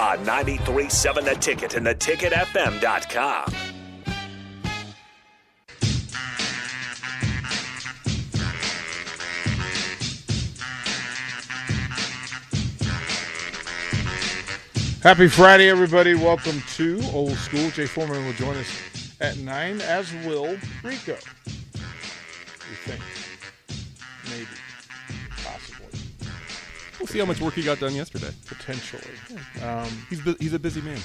On 0.00 0.16
93.7 0.24 1.24
The 1.26 1.34
Ticket 1.34 1.74
and 1.74 1.86
theticketfm.com. 1.86 3.52
Happy 15.02 15.28
Friday, 15.28 15.68
everybody. 15.68 16.14
Welcome 16.14 16.62
to 16.76 17.02
Old 17.12 17.36
School. 17.36 17.68
Jay 17.68 17.84
Foreman 17.84 18.24
will 18.24 18.32
join 18.32 18.56
us 18.56 19.16
at 19.20 19.36
9, 19.36 19.82
as 19.82 20.14
will 20.24 20.56
Rico. 20.82 21.18
We 21.84 22.74
think. 22.86 23.02
Maybe. 24.30 24.46
We'll 27.00 27.06
see 27.06 27.18
how 27.18 27.24
much 27.24 27.40
work 27.40 27.54
he 27.54 27.62
got 27.62 27.80
done 27.80 27.94
yesterday. 27.94 28.30
Potentially. 28.46 29.02
He's 30.10 30.20
bu- 30.20 30.36
he's 30.38 30.52
a 30.52 30.58
busy 30.58 30.82
man. 30.82 30.98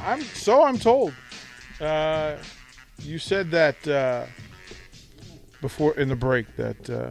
I'm 0.00 0.22
so 0.22 0.64
I'm 0.64 0.78
told. 0.78 1.12
Uh, 1.78 2.36
you 2.98 3.18
said 3.18 3.50
that 3.50 3.86
uh, 3.86 4.24
before 5.60 5.94
in 5.98 6.08
the 6.08 6.16
break 6.16 6.56
that 6.56 6.88
uh, 6.88 7.10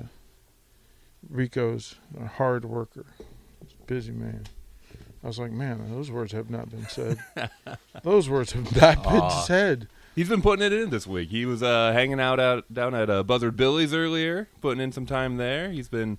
Rico's 1.30 1.95
a 2.19 2.25
hard 2.25 2.66
worker, 2.66 3.05
He's 3.61 3.73
a 3.73 3.83
busy 3.85 4.11
man. 4.13 4.45
I 5.23 5.27
was 5.27 5.38
like, 5.38 5.52
man, 5.52 5.86
those 5.91 6.09
words 6.09 6.31
have 6.31 6.49
not 6.49 6.71
been 6.71 6.88
said. 6.88 7.19
those 8.03 8.27
words 8.27 8.53
have 8.53 8.75
not 8.75 9.03
been 9.03 9.30
said. 9.45 9.88
He's 10.15 10.30
been 10.30 10.41
putting 10.41 10.65
it 10.65 10.73
in 10.73 10.89
this 10.89 11.05
week. 11.05 11.30
He 11.30 11.45
was 11.45 11.61
uh, 11.61 11.91
hanging 11.93 12.19
out, 12.19 12.39
out 12.39 12.73
down 12.73 12.95
at 12.95 13.09
uh, 13.11 13.21
Buzzard 13.21 13.55
Billy's 13.55 13.93
earlier, 13.93 14.47
putting 14.59 14.81
in 14.81 14.91
some 14.91 15.05
time 15.05 15.38
there. 15.38 15.69
He's 15.69 15.89
been 15.89 16.17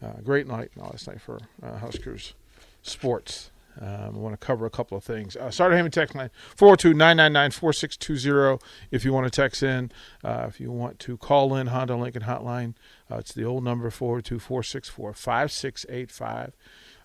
Uh, 0.00 0.20
great 0.22 0.46
night 0.46 0.70
last 0.76 1.08
night 1.08 1.20
for 1.20 1.40
uh, 1.62 1.78
Huskers 1.78 2.34
sports. 2.82 3.50
Um, 3.80 4.16
I 4.16 4.18
want 4.18 4.38
to 4.38 4.44
cover 4.44 4.66
a 4.66 4.70
couple 4.70 4.98
of 4.98 5.04
things. 5.04 5.36
Uh, 5.36 5.50
Sartor 5.50 5.76
Hamann 5.76 5.90
text 5.92 6.14
line 6.14 6.30
402 6.56 6.94
999 6.94 7.50
4620 7.52 8.58
if 8.90 9.04
you 9.04 9.12
want 9.12 9.26
to 9.26 9.30
text 9.30 9.62
in. 9.62 9.92
Uh, 10.24 10.46
if 10.48 10.58
you 10.60 10.72
want 10.72 10.98
to 11.00 11.16
call 11.16 11.54
in 11.54 11.68
Honda 11.68 11.96
Lincoln 11.96 12.22
Hotline, 12.22 12.74
uh, 13.10 13.16
it's 13.16 13.32
the 13.32 13.44
old 13.44 13.62
number 13.62 13.88
402 13.90 14.38
464 14.38 15.14
5685. 15.14 16.56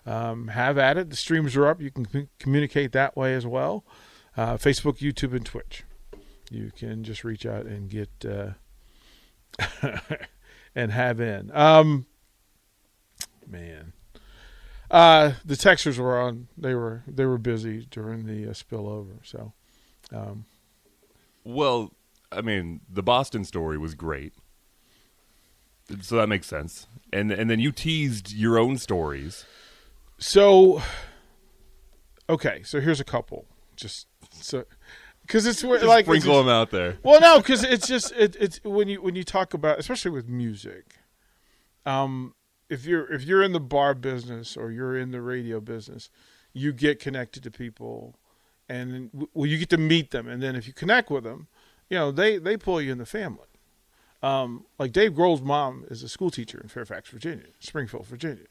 Um, 0.06 0.48
Have 0.48 0.76
at 0.76 0.98
it. 0.98 1.10
The 1.10 1.16
streams 1.16 1.56
are 1.56 1.66
up. 1.66 1.80
You 1.80 1.90
can 1.90 2.06
com- 2.06 2.28
communicate 2.38 2.92
that 2.92 3.16
way 3.16 3.34
as 3.34 3.46
well. 3.46 3.84
Uh, 4.36 4.56
Facebook, 4.56 4.98
YouTube, 4.98 5.34
and 5.34 5.46
Twitch. 5.46 5.84
You 6.50 6.72
can 6.76 7.04
just 7.04 7.24
reach 7.24 7.46
out 7.46 7.66
and 7.66 7.88
get 7.88 8.10
uh, 8.28 8.50
and 10.74 10.92
have 10.92 11.20
in. 11.20 11.50
Um, 11.54 12.06
man. 13.46 13.92
Uh, 14.94 15.32
the 15.44 15.54
Texers 15.56 15.98
were 15.98 16.20
on. 16.20 16.46
They 16.56 16.72
were 16.74 17.02
they 17.08 17.24
were 17.24 17.36
busy 17.38 17.86
during 17.90 18.26
the 18.26 18.48
uh, 18.48 18.52
spillover. 18.52 19.18
So, 19.24 19.52
um, 20.12 20.44
Well, 21.42 21.92
I 22.30 22.40
mean, 22.42 22.80
the 22.88 23.02
Boston 23.02 23.44
story 23.44 23.76
was 23.76 23.96
great, 23.96 24.32
so 26.00 26.14
that 26.16 26.28
makes 26.28 26.46
sense. 26.46 26.86
And 27.12 27.32
and 27.32 27.50
then 27.50 27.58
you 27.58 27.72
teased 27.72 28.32
your 28.32 28.56
own 28.56 28.78
stories. 28.78 29.44
so 30.18 30.80
okay. 32.30 32.62
So 32.62 32.80
here's 32.80 33.00
a 33.00 33.04
couple. 33.04 33.46
Just 33.74 34.06
so 34.30 34.64
because 35.22 35.44
it's 35.44 35.62
Just 35.62 35.84
like 35.84 36.00
it's 36.02 36.06
sprinkle 36.06 36.34
just- 36.34 36.46
them 36.46 36.48
out 36.48 36.70
there. 36.70 36.98
Well, 37.02 37.20
no, 37.20 37.38
because 37.38 37.64
it's 37.64 37.88
just 37.88 38.12
it, 38.12 38.36
it's 38.38 38.60
when 38.62 38.86
you 38.88 39.02
when 39.02 39.16
you 39.16 39.24
talk 39.24 39.54
about 39.54 39.80
especially 39.80 40.12
with 40.12 40.28
music, 40.28 40.94
um, 41.84 42.34
if 42.68 42.84
you're 42.84 43.12
if 43.12 43.24
you're 43.24 43.42
in 43.42 43.52
the 43.52 43.60
bar 43.60 43.94
business 43.94 44.56
or 44.56 44.70
you're 44.70 44.96
in 44.96 45.10
the 45.10 45.20
radio 45.20 45.60
business, 45.60 46.10
you 46.52 46.72
get 46.72 47.00
connected 47.00 47.42
to 47.42 47.50
people, 47.50 48.16
and 48.68 49.10
well, 49.34 49.46
you 49.46 49.58
get 49.58 49.70
to 49.70 49.78
meet 49.78 50.10
them, 50.10 50.28
and 50.28 50.42
then 50.42 50.56
if 50.56 50.66
you 50.66 50.72
connect 50.72 51.10
with 51.10 51.24
them, 51.24 51.48
you 51.88 51.98
know 51.98 52.10
they 52.10 52.38
they 52.38 52.56
pull 52.56 52.80
you 52.80 52.92
in 52.92 52.98
the 52.98 53.06
family. 53.06 53.46
Um, 54.22 54.64
like 54.78 54.92
Dave 54.92 55.12
Grohl's 55.12 55.42
mom 55.42 55.84
is 55.90 56.02
a 56.02 56.08
school 56.08 56.30
teacher 56.30 56.58
in 56.58 56.68
Fairfax, 56.68 57.10
Virginia, 57.10 57.44
Springfield, 57.60 58.06
Virginia. 58.06 58.46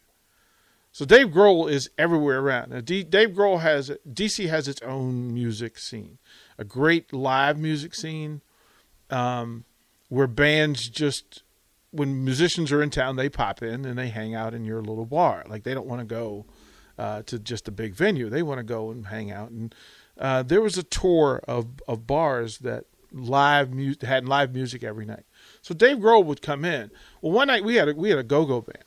So 0.92 1.04
Dave 1.04 1.30
Grohl 1.30 1.68
is 1.68 1.90
everywhere 1.98 2.40
around. 2.40 2.70
Now, 2.70 2.82
D- 2.82 3.04
Dave 3.04 3.30
Grohl 3.30 3.62
has 3.62 3.90
DC 4.08 4.48
has 4.48 4.68
its 4.68 4.80
own 4.84 5.34
music 5.34 5.80
scene, 5.80 6.20
a 6.60 6.64
great 6.64 7.12
live 7.12 7.58
music 7.58 7.96
scene, 7.96 8.42
um, 9.10 9.66
where 10.10 10.28
bands 10.28 10.90
just 10.90 11.42
when 11.94 12.26
musicians 12.26 12.72
are 12.72 12.82
in 12.82 12.90
town, 12.90 13.16
they 13.16 13.30
pop 13.30 13.62
in 13.62 13.86
and 13.86 13.98
they 13.98 14.10
hang 14.10 14.34
out 14.34 14.54
in 14.54 14.66
your 14.66 14.82
little 14.82 15.06
bar. 15.06 15.44
Like 15.48 15.64
they 15.64 15.76
don't 15.76 15.86
want 15.86 16.02
to 16.02 16.06
go 16.06 16.46
uh, 16.98 17.22
to 17.24 17.38
just 17.40 17.68
a 17.68 17.72
big 17.72 17.94
venue; 17.94 18.30
they 18.30 18.44
want 18.44 18.58
to 18.58 18.64
go 18.64 18.90
and 18.90 19.08
hang 19.08 19.32
out. 19.32 19.52
And 19.52 19.74
uh, 20.18 20.44
there 20.44 20.62
was 20.62 20.78
a 20.78 20.84
tour 20.84 21.42
of 21.48 21.68
of 21.88 22.08
bars 22.08 22.58
that 22.60 22.86
live 23.12 23.72
mu- 23.72 23.94
had 24.02 24.28
live 24.28 24.54
music 24.54 24.84
every 24.84 25.06
night. 25.06 25.24
So 25.62 25.76
Dave 25.76 25.98
Grohl 25.98 26.26
would 26.26 26.42
come 26.42 26.66
in. 26.66 26.90
Well, 27.22 27.32
one 27.32 27.48
night 27.48 27.64
we 27.64 27.76
had 27.76 27.90
a, 27.90 27.94
we 27.94 28.10
had 28.10 28.18
a 28.18 28.24
go 28.24 28.46
go 28.46 28.62
band, 28.62 28.84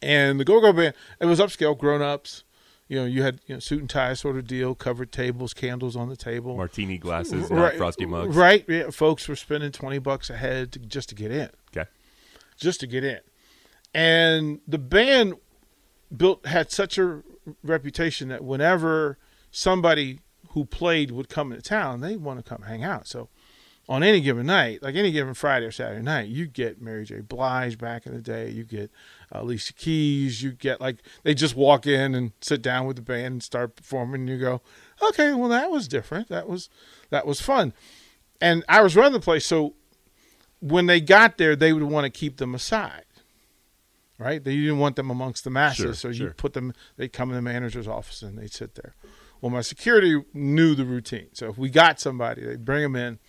and 0.00 0.40
the 0.40 0.44
go 0.44 0.60
go 0.60 0.72
band 0.72 0.94
it 1.20 1.26
was 1.26 1.38
upscale, 1.38 1.76
grown 1.76 2.00
ups. 2.00 2.44
You 2.88 3.00
know, 3.00 3.04
you 3.04 3.22
had 3.22 3.40
you 3.46 3.54
know, 3.54 3.58
suit 3.58 3.80
and 3.80 3.90
tie 3.90 4.14
sort 4.14 4.36
of 4.36 4.46
deal, 4.46 4.74
covered 4.74 5.12
tables, 5.12 5.52
candles 5.52 5.94
on 5.94 6.08
the 6.08 6.16
table, 6.16 6.56
Martini 6.56 6.96
glasses, 6.96 7.50
not 7.50 7.74
frosty 7.74 8.06
mugs. 8.06 8.34
Right, 8.34 8.64
yeah, 8.66 8.88
folks 8.90 9.28
were 9.28 9.36
spending 9.36 9.72
twenty 9.72 9.98
bucks 9.98 10.30
a 10.30 10.36
head 10.36 10.72
to, 10.72 10.78
just 10.78 11.10
to 11.10 11.14
get 11.14 11.30
in, 11.30 11.50
Okay. 11.76 11.88
just 12.56 12.80
to 12.80 12.86
get 12.86 13.04
in, 13.04 13.20
and 13.92 14.60
the 14.66 14.78
band 14.78 15.34
built 16.16 16.46
had 16.46 16.72
such 16.72 16.96
a 16.96 17.22
reputation 17.62 18.28
that 18.28 18.42
whenever 18.42 19.18
somebody 19.50 20.20
who 20.52 20.64
played 20.64 21.10
would 21.10 21.28
come 21.28 21.52
into 21.52 21.62
town, 21.62 22.00
they 22.00 22.16
want 22.16 22.38
to 22.38 22.42
come 22.42 22.62
hang 22.62 22.82
out. 22.82 23.06
So 23.06 23.28
on 23.88 24.02
any 24.02 24.20
given 24.20 24.46
night, 24.46 24.82
like 24.82 24.94
any 24.96 25.10
given 25.10 25.32
Friday 25.32 25.64
or 25.64 25.70
Saturday 25.70 26.02
night, 26.02 26.28
you 26.28 26.46
get 26.46 26.80
Mary 26.80 27.04
J. 27.04 27.20
Blige 27.20 27.78
back 27.78 28.06
in 28.06 28.12
the 28.12 28.20
day. 28.20 28.50
You 28.50 28.64
get 28.64 28.90
uh, 29.34 29.40
Alicia 29.40 29.72
Keys. 29.72 30.42
You 30.42 30.52
get 30.52 30.80
like 30.80 30.96
they 31.22 31.32
just 31.34 31.56
walk 31.56 31.86
in 31.86 32.14
and 32.14 32.32
sit 32.40 32.60
down 32.60 32.86
with 32.86 32.96
the 32.96 33.02
band 33.02 33.26
and 33.26 33.42
start 33.42 33.76
performing. 33.76 34.22
And 34.22 34.28
you 34.28 34.38
go, 34.38 34.60
okay, 35.02 35.32
well 35.32 35.48
that 35.48 35.70
was 35.70 35.88
different. 35.88 36.28
That 36.28 36.48
was 36.48 36.68
that 37.10 37.26
was 37.26 37.40
fun. 37.40 37.72
And 38.40 38.62
I 38.68 38.82
was 38.82 38.94
running 38.94 39.14
the 39.14 39.20
place, 39.20 39.46
so 39.46 39.74
when 40.60 40.86
they 40.86 41.00
got 41.00 41.38
there, 41.38 41.56
they 41.56 41.72
would 41.72 41.82
want 41.82 42.04
to 42.04 42.10
keep 42.10 42.36
them 42.36 42.54
aside. 42.54 43.04
Right? 44.18 44.42
They 44.42 44.56
didn't 44.56 44.78
want 44.78 44.96
them 44.96 45.10
amongst 45.10 45.44
the 45.44 45.50
masses, 45.50 45.76
Sure, 45.84 45.94
so 45.94 46.08
you 46.08 46.14
sure. 46.14 46.34
put 46.34 46.52
them. 46.52 46.74
They'd 46.96 47.12
come 47.12 47.30
in 47.30 47.36
the 47.36 47.42
manager's 47.42 47.86
office 47.88 48.20
and 48.20 48.36
they'd 48.36 48.52
sit 48.52 48.74
there. 48.74 48.94
Well, 49.40 49.50
my 49.50 49.60
security 49.60 50.20
knew 50.34 50.74
the 50.74 50.84
routine, 50.84 51.28
so 51.32 51.48
if 51.48 51.56
we 51.56 51.70
got 51.70 52.00
somebody, 52.00 52.44
they'd 52.44 52.64
bring 52.64 52.82
them 52.82 52.96
in, 52.96 53.20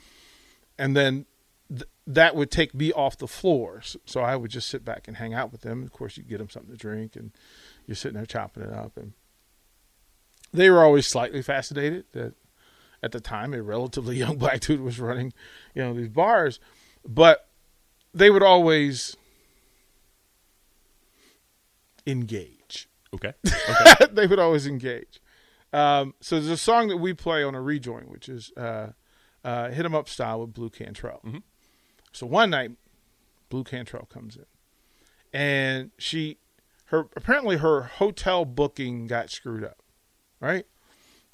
and 0.80 0.96
then 0.96 1.26
th- 1.70 1.84
that 2.08 2.36
would 2.36 2.50
take 2.50 2.74
me 2.74 2.92
off 2.94 3.18
the 3.18 3.28
floor. 3.28 3.82
So, 3.84 4.00
so 4.06 4.22
I 4.22 4.36
would 4.36 4.50
just 4.50 4.70
sit 4.70 4.84
back 4.84 5.08
and 5.08 5.18
hang 5.18 5.34
out 5.36 5.52
with 5.52 5.62
them. 5.62 5.84
Of 5.84 5.92
course, 5.92 6.18
you 6.18 6.24
get 6.24 6.40
them 6.40 6.50
something 6.50 6.72
to 6.72 6.78
drink, 6.78 7.16
and 7.16 7.32
you're 7.86 7.96
sitting 7.96 8.16
there 8.16 8.26
chopping 8.26 8.64
it 8.64 8.74
up. 8.74 8.98
And 8.98 9.14
they 10.52 10.70
were 10.70 10.84
always 10.84 11.06
slightly 11.06 11.42
fascinated 11.42 12.06
that 12.14 12.34
at 13.04 13.12
the 13.12 13.20
time 13.20 13.54
a 13.54 13.62
relatively 13.62 14.18
young 14.24 14.38
black 14.38 14.62
dude 14.62 14.82
was 14.82 15.00
running, 15.00 15.34
you 15.76 15.84
know, 15.84 15.94
these 15.94 16.10
bars, 16.10 16.60
but 17.06 17.48
they 18.14 18.30
would 18.30 18.44
always 18.44 19.16
engage. 22.08 22.56
Okay. 23.12 23.34
they 24.12 24.28
would 24.28 24.38
always 24.38 24.68
engage. 24.68 25.20
Um, 25.74 26.14
so 26.22 26.36
there's 26.36 26.48
a 26.48 26.58
song 26.58 26.90
that 26.90 26.98
we 26.98 27.16
play 27.16 27.44
on 27.44 27.56
a 27.56 27.62
rejoin, 27.62 28.04
which 28.04 28.30
is 28.30 28.52
uh, 28.56 28.90
uh, 29.44 29.70
him 29.72 29.94
Up" 29.96 30.08
style 30.10 30.42
with 30.42 30.54
Blu 30.54 30.70
Cantrell. 30.70 31.22
So 32.12 32.26
one 32.26 32.50
night, 32.52 32.72
Blu 33.50 33.64
Cantrell 33.64 34.06
comes 34.12 34.36
in, 34.36 34.46
and 35.32 35.92
she, 35.98 36.38
her 36.86 37.08
apparently 37.16 37.58
her 37.58 37.84
hotel 37.84 38.46
booking 38.46 39.08
got 39.08 39.30
screwed 39.30 39.64
up, 39.64 39.78
right? 40.40 40.66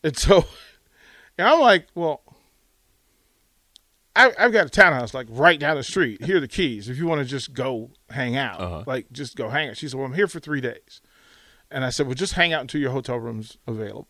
And 0.04 0.18
so, 0.18 0.46
and 1.38 1.48
I'm 1.48 1.60
like, 1.62 1.88
well, 1.96 2.22
I, 4.16 4.31
I've 4.40 4.51
got 4.54 4.66
a 4.68 4.69
townhouse 4.69 5.13
like 5.13 5.28
right 5.30 5.60
down 5.60 5.75
the 5.75 5.84
street. 5.84 6.24
Here 6.24 6.38
are 6.38 6.42
the 6.42 6.48
keys. 6.48 6.88
If 6.90 6.98
you 6.98 7.06
want 7.06 7.19
to 7.19 7.25
just 7.25 7.54
go 7.54 7.92
hang 8.10 8.38
out, 8.38 8.62
Uh-huh. 8.62 8.84
like 8.88 9.12
just 9.12 9.36
go 9.36 9.50
hang 9.50 9.69
out. 9.69 9.78
She 9.78 9.88
said, 9.90 9.98
well, 9.98 10.06
I'm 10.08 10.13
here 10.13 10.28
for 10.28 10.40
three 10.40 10.62
days. 10.62 11.01
And 11.72 11.84
I 11.84 11.90
said, 11.90 12.06
well, 12.06 12.16
just 12.16 12.34
hang 12.34 12.54
out 12.54 12.62
until 12.62 12.80
your 12.80 12.92
hotel 12.92 13.18
room's 13.18 13.58
available. 13.68 14.08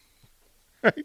right? 0.82 1.04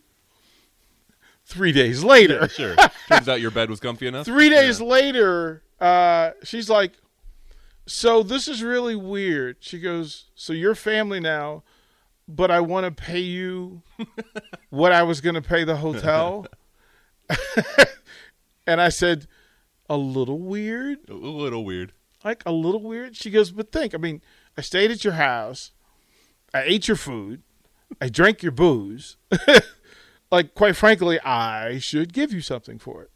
Three 1.46 1.72
days 1.72 2.04
later, 2.04 2.48
Sure. 2.50 2.76
Turns 3.08 3.30
out 3.30 3.40
your 3.40 3.52
bed 3.52 3.70
was 3.70 3.80
comfy 3.80 4.08
enough. 4.08 4.26
three 4.26 4.50
days 4.50 4.82
later, 4.82 5.62
uh, 5.80 6.32
she's 6.44 6.70
like, 6.70 6.94
so 7.86 8.24
this 8.24 8.48
is 8.48 8.64
really 8.64 8.96
weird. 8.96 9.58
She 9.60 9.80
goes, 9.80 10.26
so 10.34 10.54
you're 10.54 10.74
family 10.74 11.20
now, 11.20 11.64
but 12.28 12.50
I 12.50 12.62
want 12.62 12.86
to 12.86 12.92
pay 13.04 13.20
you 13.20 13.84
what 14.70 14.92
I 14.92 15.04
was 15.04 15.22
going 15.22 15.36
to 15.36 15.42
pay 15.42 15.64
the 15.64 15.76
hotel. 15.78 16.48
and 18.68 18.82
I 18.82 18.90
said, 18.90 19.28
a 19.88 19.98
little 19.98 20.40
weird 20.40 20.98
A 21.10 21.14
little 21.14 21.64
weird. 21.64 21.94
like 22.24 22.42
a 22.46 22.52
little 22.52 22.82
weird. 22.82 23.16
She 23.16 23.30
goes, 23.30 23.52
but 23.52 23.72
think, 23.72 23.94
I 23.94 23.98
mean, 23.98 24.22
I 24.58 24.62
stayed 24.62 24.90
at 24.90 25.04
your 25.04 25.14
house, 25.14 25.72
I 26.56 26.64
ate 26.64 26.88
your 26.88 26.98
food, 26.98 27.44
I 28.02 28.10
drank 28.10 28.42
your 28.42 28.52
booze. 28.52 29.18
Like, 30.32 30.56
quite 30.56 30.76
frankly, 30.76 31.20
I 31.22 31.80
should 31.80 32.14
give 32.14 32.34
you 32.34 32.42
something 32.42 32.80
for 32.80 33.04
it. 33.04 33.12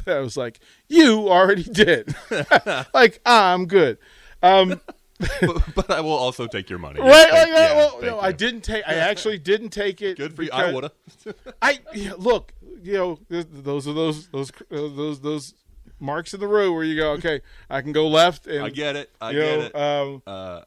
I 0.06 0.18
was 0.18 0.36
like, 0.36 0.60
you 0.88 1.28
already 1.28 1.64
did. 1.64 2.14
like, 2.94 3.20
I'm 3.26 3.66
good. 3.66 3.98
Um, 4.42 4.80
but, 5.40 5.74
but 5.74 5.90
I 5.90 6.00
will 6.00 6.10
also 6.10 6.46
take 6.46 6.68
your 6.68 6.78
money. 6.78 7.00
right? 7.00 7.08
Like, 7.08 7.48
yeah, 7.48 7.76
well, 7.76 7.98
no, 8.02 8.20
I 8.20 8.32
didn't 8.32 8.62
take. 8.62 8.82
I 8.86 8.94
actually 8.94 9.38
didn't 9.38 9.70
take 9.70 10.02
it. 10.02 10.16
Good 10.16 10.34
for 10.34 10.42
you. 10.42 10.50
I 10.52 10.72
would 10.72 10.84
have. 10.84 11.34
I 11.60 11.78
yeah, 11.94 12.12
look, 12.16 12.52
you 12.82 12.94
know, 12.94 13.18
those 13.28 13.86
are 13.86 13.92
those 13.92 14.26
those 14.28 14.50
uh, 14.50 14.62
those 14.70 15.20
those 15.20 15.54
marks 16.00 16.34
in 16.34 16.40
the 16.40 16.48
road 16.48 16.72
where 16.72 16.82
you 16.82 16.96
go, 16.96 17.12
okay, 17.12 17.40
I 17.70 17.82
can 17.82 17.92
go 17.92 18.08
left, 18.08 18.48
and 18.48 18.64
I 18.64 18.70
get 18.70 18.96
it. 18.96 19.10
I 19.20 19.32
get 19.32 19.58
know, 19.58 19.64
it. 19.64 19.76
Um, 19.76 20.22
Uh, 20.26 20.62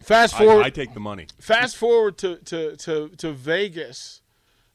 fast 0.00 0.36
forward. 0.36 0.64
I 0.64 0.70
take 0.70 0.94
the 0.94 1.00
money. 1.00 1.26
fast 1.40 1.76
forward 1.76 2.18
to 2.18 2.36
to 2.36 2.76
to, 2.76 3.08
to 3.16 3.32
Vegas 3.32 4.22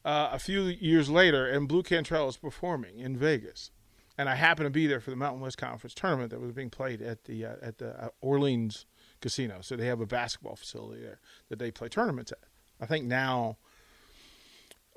uh, 0.04 0.30
a 0.32 0.40
few 0.40 0.64
years 0.64 1.10
later, 1.10 1.48
and 1.48 1.68
Blu 1.68 1.84
Cantrell 1.84 2.28
is 2.30 2.38
performing 2.38 3.00
in 3.00 3.18
Vegas, 3.18 3.72
and 4.18 4.30
I 4.30 4.36
happened 4.36 4.66
to 4.68 4.72
be 4.72 4.88
there 4.88 5.00
for 5.00 5.10
the 5.10 5.16
Mountain 5.18 5.42
West 5.42 5.58
Conference 5.58 5.94
tournament 5.94 6.30
that 6.32 6.40
was 6.40 6.52
being 6.52 6.70
played 6.70 7.02
at 7.02 7.24
the 7.26 7.46
uh, 7.46 7.56
at 7.62 7.78
the 7.80 7.90
uh, 8.06 8.10
Orleans 8.22 8.86
Casino. 9.22 9.60
So 9.62 9.76
they 9.76 9.88
have 9.88 10.02
a 10.02 10.06
basketball 10.06 10.56
facility 10.56 11.02
there 11.02 11.20
that 11.50 11.60
they 11.60 11.72
play 11.72 11.90
tournaments 11.90 12.32
at. 12.32 12.40
I 12.80 12.86
think 12.86 13.06
now 13.06 13.58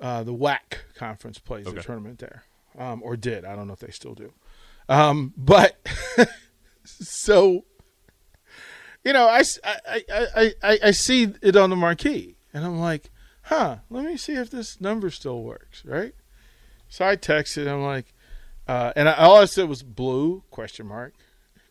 uh, 0.01 0.23
the 0.23 0.33
WAC 0.33 0.59
conference 0.95 1.39
plays 1.39 1.65
Okay. 1.65 1.75
their 1.75 1.83
tournament 1.83 2.19
there, 2.19 2.43
um, 2.77 3.01
or 3.03 3.15
did. 3.17 3.45
I 3.45 3.55
don't 3.55 3.67
know 3.67 3.73
if 3.73 3.79
they 3.79 3.91
still 3.91 4.13
do. 4.15 4.33
Um, 4.89 5.33
but 5.37 5.77
so 6.83 7.65
you 9.09 9.13
know, 9.13 9.27
I 9.27 9.41
I 9.67 10.53
I 10.61 10.79
I 10.83 10.91
see 10.91 11.33
it 11.41 11.55
on 11.55 11.71
the 11.71 11.75
marquee, 11.75 12.35
and 12.53 12.63
I'm 12.63 12.79
like, 12.79 13.09
huh, 13.41 13.77
let 13.89 14.05
me 14.05 14.17
see 14.17 14.33
if 14.33 14.51
this 14.51 14.79
number 14.79 15.09
still 15.09 15.41
works, 15.41 15.83
right? 15.83 16.13
So 16.89 17.07
I 17.07 17.15
texted, 17.15 17.67
I'm 17.67 17.81
like, 17.81 18.13
uh, 18.67 18.93
and 18.95 19.09
I, 19.09 19.13
all 19.13 19.37
I 19.37 19.45
said 19.45 19.67
was 19.67 19.81
blue 19.81 20.43
question 20.51 20.85
mark, 20.85 21.15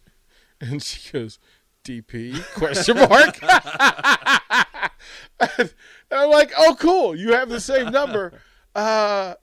and 0.61 0.83
she 0.83 1.13
goes, 1.13 1.39
DP 1.85 2.45
question 2.55 2.97
mark. 3.09 3.41
and 5.61 5.73
I'm 6.11 6.31
like, 6.31 6.51
oh, 6.59 6.77
cool, 6.77 7.15
you 7.15 7.35
have 7.35 7.49
the 7.49 7.61
same 7.61 7.93
number. 7.93 8.33
Uh, 8.75 9.35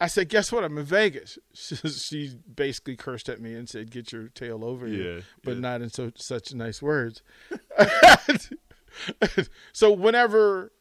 I 0.00 0.08
said, 0.08 0.28
guess 0.28 0.52
what? 0.52 0.62
I'm 0.62 0.78
in 0.78 0.84
Vegas. 0.84 1.38
She 1.54 2.36
basically 2.54 2.96
cursed 2.96 3.28
at 3.28 3.40
me 3.40 3.54
and 3.54 3.68
said, 3.68 3.90
get 3.90 4.12
your 4.12 4.28
tail 4.28 4.64
over 4.64 4.86
here 4.86 5.22
but 5.42 5.54
yeah. 5.54 5.60
not 5.60 5.82
in 5.82 5.90
so 5.90 6.12
such 6.16 6.54
nice 6.54 6.82
words. 6.82 7.22
so 9.72 9.92
whenever 9.92 10.72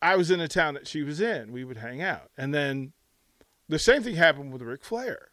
I 0.00 0.16
was 0.16 0.30
in 0.30 0.40
a 0.40 0.48
town 0.48 0.72
that 0.74 0.88
she 0.88 1.02
was 1.02 1.20
in, 1.20 1.52
we 1.52 1.64
would 1.64 1.78
hang 1.78 2.00
out, 2.02 2.30
and 2.36 2.54
then 2.54 2.92
the 3.68 3.78
same 3.78 4.02
thing 4.02 4.16
happened 4.16 4.52
with 4.52 4.60
Ric 4.62 4.84
Flair. 4.84 5.28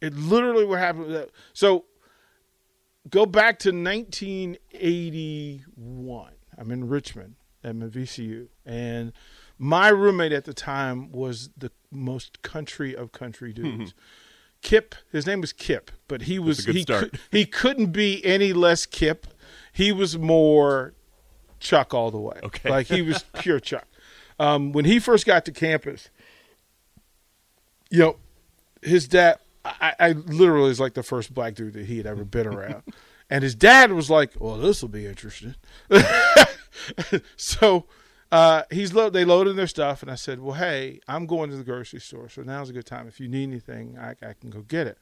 It 0.00 0.14
literally 0.14 0.64
what 0.64 0.78
happened. 0.78 1.06
With 1.06 1.14
that. 1.14 1.30
So 1.52 1.86
go 3.08 3.26
back 3.26 3.58
to 3.60 3.70
1981. 3.70 6.32
I'm 6.58 6.70
in 6.70 6.88
Richmond 6.88 7.36
at 7.64 7.74
my 7.76 7.86
VCU, 7.86 8.48
and 8.66 9.12
my 9.62 9.90
roommate 9.90 10.32
at 10.32 10.44
the 10.44 10.52
time 10.52 11.12
was 11.12 11.50
the 11.56 11.70
most 11.92 12.42
country 12.42 12.96
of 12.96 13.12
country 13.12 13.52
dudes. 13.52 13.94
Kip, 14.60 14.96
his 15.12 15.24
name 15.24 15.40
was 15.40 15.52
Kip, 15.52 15.92
but 16.08 16.22
he 16.22 16.38
was 16.38 16.64
he 16.66 16.84
could, 16.84 17.18
he 17.30 17.46
couldn't 17.46 17.92
be 17.92 18.24
any 18.24 18.52
less 18.52 18.86
Kip. 18.86 19.26
He 19.72 19.92
was 19.92 20.18
more 20.18 20.94
Chuck 21.60 21.94
all 21.94 22.10
the 22.10 22.18
way. 22.18 22.40
Okay. 22.42 22.70
like 22.70 22.88
he 22.88 23.02
was 23.02 23.24
pure 23.38 23.60
Chuck. 23.60 23.86
Um, 24.38 24.72
when 24.72 24.84
he 24.84 24.98
first 24.98 25.26
got 25.26 25.44
to 25.44 25.52
campus, 25.52 26.10
you 27.88 28.00
know, 28.00 28.16
his 28.82 29.06
dad, 29.06 29.38
I, 29.64 29.94
I 30.00 30.12
literally 30.12 30.70
was 30.70 30.80
like 30.80 30.94
the 30.94 31.04
first 31.04 31.32
black 31.32 31.54
dude 31.54 31.74
that 31.74 31.86
he 31.86 31.98
had 31.98 32.06
ever 32.06 32.24
been 32.24 32.48
around. 32.48 32.82
and 33.30 33.44
his 33.44 33.54
dad 33.54 33.92
was 33.92 34.10
like, 34.10 34.32
well, 34.40 34.56
this 34.56 34.82
will 34.82 34.88
be 34.88 35.06
interesting. 35.06 35.54
so 37.36 37.86
uh, 38.32 38.62
he's 38.70 38.94
lo- 38.94 39.10
they 39.10 39.26
loaded 39.26 39.56
their 39.56 39.66
stuff, 39.66 40.00
and 40.00 40.10
I 40.10 40.14
said, 40.14 40.40
well, 40.40 40.54
hey, 40.54 41.00
I'm 41.06 41.26
going 41.26 41.50
to 41.50 41.56
the 41.56 41.62
grocery 41.62 42.00
store, 42.00 42.30
so 42.30 42.40
now's 42.42 42.70
a 42.70 42.72
good 42.72 42.86
time. 42.86 43.06
If 43.06 43.20
you 43.20 43.28
need 43.28 43.44
anything, 43.44 43.98
I, 43.98 44.14
I 44.26 44.32
can 44.32 44.48
go 44.48 44.62
get 44.62 44.86
it. 44.86 44.96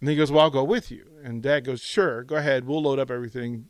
And 0.00 0.08
he 0.08 0.16
goes, 0.16 0.32
well, 0.32 0.44
I'll 0.44 0.50
go 0.50 0.64
with 0.64 0.90
you. 0.90 1.04
And 1.22 1.42
dad 1.42 1.66
goes, 1.66 1.82
sure, 1.82 2.24
go 2.24 2.36
ahead. 2.36 2.66
We'll 2.66 2.80
load 2.80 2.98
up 2.98 3.10
everything, 3.10 3.66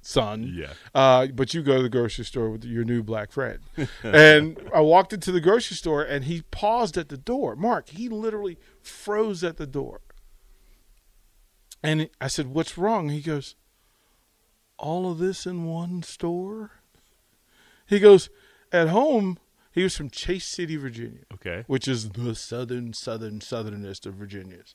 son. 0.00 0.50
Yeah. 0.56 0.72
Uh, 0.94 1.26
but 1.26 1.52
you 1.52 1.62
go 1.62 1.76
to 1.76 1.82
the 1.82 1.90
grocery 1.90 2.24
store 2.24 2.48
with 2.48 2.64
your 2.64 2.84
new 2.84 3.02
black 3.02 3.30
friend. 3.30 3.58
and 4.02 4.58
I 4.74 4.80
walked 4.80 5.12
into 5.12 5.32
the 5.32 5.40
grocery 5.40 5.76
store 5.76 6.02
and 6.02 6.24
he 6.24 6.40
paused 6.50 6.96
at 6.96 7.10
the 7.10 7.18
door. 7.18 7.56
Mark, 7.56 7.90
he 7.90 8.08
literally 8.08 8.56
froze 8.80 9.44
at 9.44 9.58
the 9.58 9.66
door. 9.66 10.00
And 11.82 12.08
I 12.22 12.28
said, 12.28 12.46
What's 12.46 12.78
wrong? 12.78 13.10
He 13.10 13.20
goes, 13.20 13.54
All 14.78 15.12
of 15.12 15.18
this 15.18 15.44
in 15.44 15.66
one 15.66 16.02
store? 16.02 16.70
He 17.86 18.00
goes, 18.00 18.30
At 18.72 18.88
home, 18.88 19.38
he 19.72 19.82
was 19.82 19.96
from 19.96 20.10
Chase 20.10 20.44
City, 20.46 20.76
Virginia 20.76 21.20
Okay. 21.34 21.64
which 21.66 21.86
is 21.86 22.10
the 22.10 22.34
southern, 22.34 22.92
southern, 22.92 23.40
southernest 23.40 24.06
of 24.06 24.14
Virginias. 24.14 24.74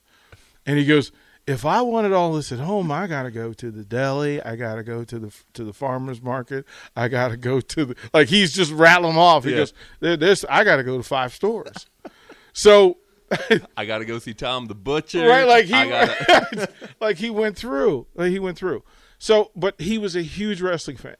And 0.65 0.77
he 0.77 0.85
goes, 0.85 1.11
if 1.47 1.65
I 1.65 1.81
wanted 1.81 2.13
all 2.13 2.33
this 2.33 2.51
at 2.51 2.59
home, 2.59 2.91
I 2.91 3.07
got 3.07 3.23
to 3.23 3.31
go 3.31 3.51
to 3.51 3.71
the 3.71 3.83
deli. 3.83 4.41
I 4.43 4.55
got 4.55 4.75
to 4.75 4.83
go 4.83 5.03
to 5.03 5.17
the 5.19 5.33
to 5.53 5.63
the 5.63 5.73
farmers 5.73 6.21
market. 6.21 6.65
I 6.95 7.07
got 7.07 7.29
to 7.29 7.37
go 7.37 7.59
to 7.59 7.85
the 7.85 7.95
like 8.13 8.27
he's 8.29 8.53
just 8.53 8.71
rattling 8.71 9.17
off. 9.17 9.43
He 9.43 9.49
Yeah. 9.51 9.57
goes, 9.57 9.73
"There- 10.01 10.17
"This 10.17 10.45
I 10.47 10.63
got 10.63 10.75
to 10.75 10.83
go 10.83 10.97
to 10.97 11.03
five 11.03 11.33
stores." 11.33 11.87
so, 12.53 12.97
I 13.75 13.85
got 13.85 13.97
to 13.99 14.05
go 14.05 14.19
see 14.19 14.35
Tom 14.35 14.67
the 14.67 14.75
Butcher. 14.75 15.27
right, 15.27 15.47
like 15.47 15.65
he 15.65 15.71
gotta, 15.71 16.69
like 17.01 17.17
he 17.17 17.31
went 17.31 17.57
through. 17.57 18.05
Like 18.13 18.29
he 18.29 18.37
went 18.37 18.55
through. 18.59 18.83
So, 19.17 19.49
but 19.55 19.81
he 19.81 19.97
was 19.97 20.15
a 20.15 20.21
huge 20.21 20.61
wrestling 20.61 20.97
fan. 20.97 21.15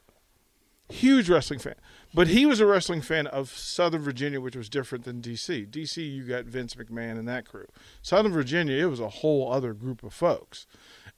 Huge 0.88 1.28
wrestling 1.28 1.58
fan. 1.58 1.74
But 2.14 2.28
he 2.28 2.44
was 2.44 2.60
a 2.60 2.66
wrestling 2.66 3.00
fan 3.00 3.26
of 3.26 3.50
Southern 3.50 4.02
Virginia, 4.02 4.40
which 4.40 4.56
was 4.56 4.68
different 4.68 5.04
than 5.04 5.22
DC. 5.22 5.68
DC, 5.68 5.96
you 5.96 6.24
got 6.24 6.44
Vince 6.44 6.74
McMahon 6.74 7.18
and 7.18 7.26
that 7.28 7.48
crew. 7.48 7.66
Southern 8.02 8.32
Virginia, 8.32 8.76
it 8.84 8.90
was 8.90 9.00
a 9.00 9.08
whole 9.08 9.50
other 9.50 9.72
group 9.72 10.02
of 10.02 10.12
folks. 10.12 10.66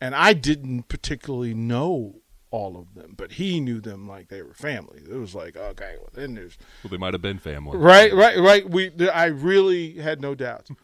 And 0.00 0.14
I 0.14 0.32
didn't 0.32 0.84
particularly 0.84 1.54
know 1.54 2.20
all 2.50 2.76
of 2.76 2.94
them, 2.94 3.14
but 3.16 3.32
he 3.32 3.58
knew 3.58 3.80
them 3.80 4.06
like 4.06 4.28
they 4.28 4.40
were 4.40 4.54
family. 4.54 5.00
It 5.10 5.16
was 5.16 5.34
like, 5.34 5.56
okay, 5.56 5.96
well, 5.98 6.10
then 6.12 6.34
there's 6.34 6.56
well, 6.84 6.90
they 6.90 6.96
might 6.96 7.12
have 7.12 7.22
been 7.22 7.38
family. 7.38 7.76
Right, 7.76 8.14
right, 8.14 8.38
right. 8.38 8.68
We, 8.68 8.92
I 9.08 9.26
really 9.26 9.94
had 9.94 10.20
no 10.20 10.34
doubts. 10.34 10.70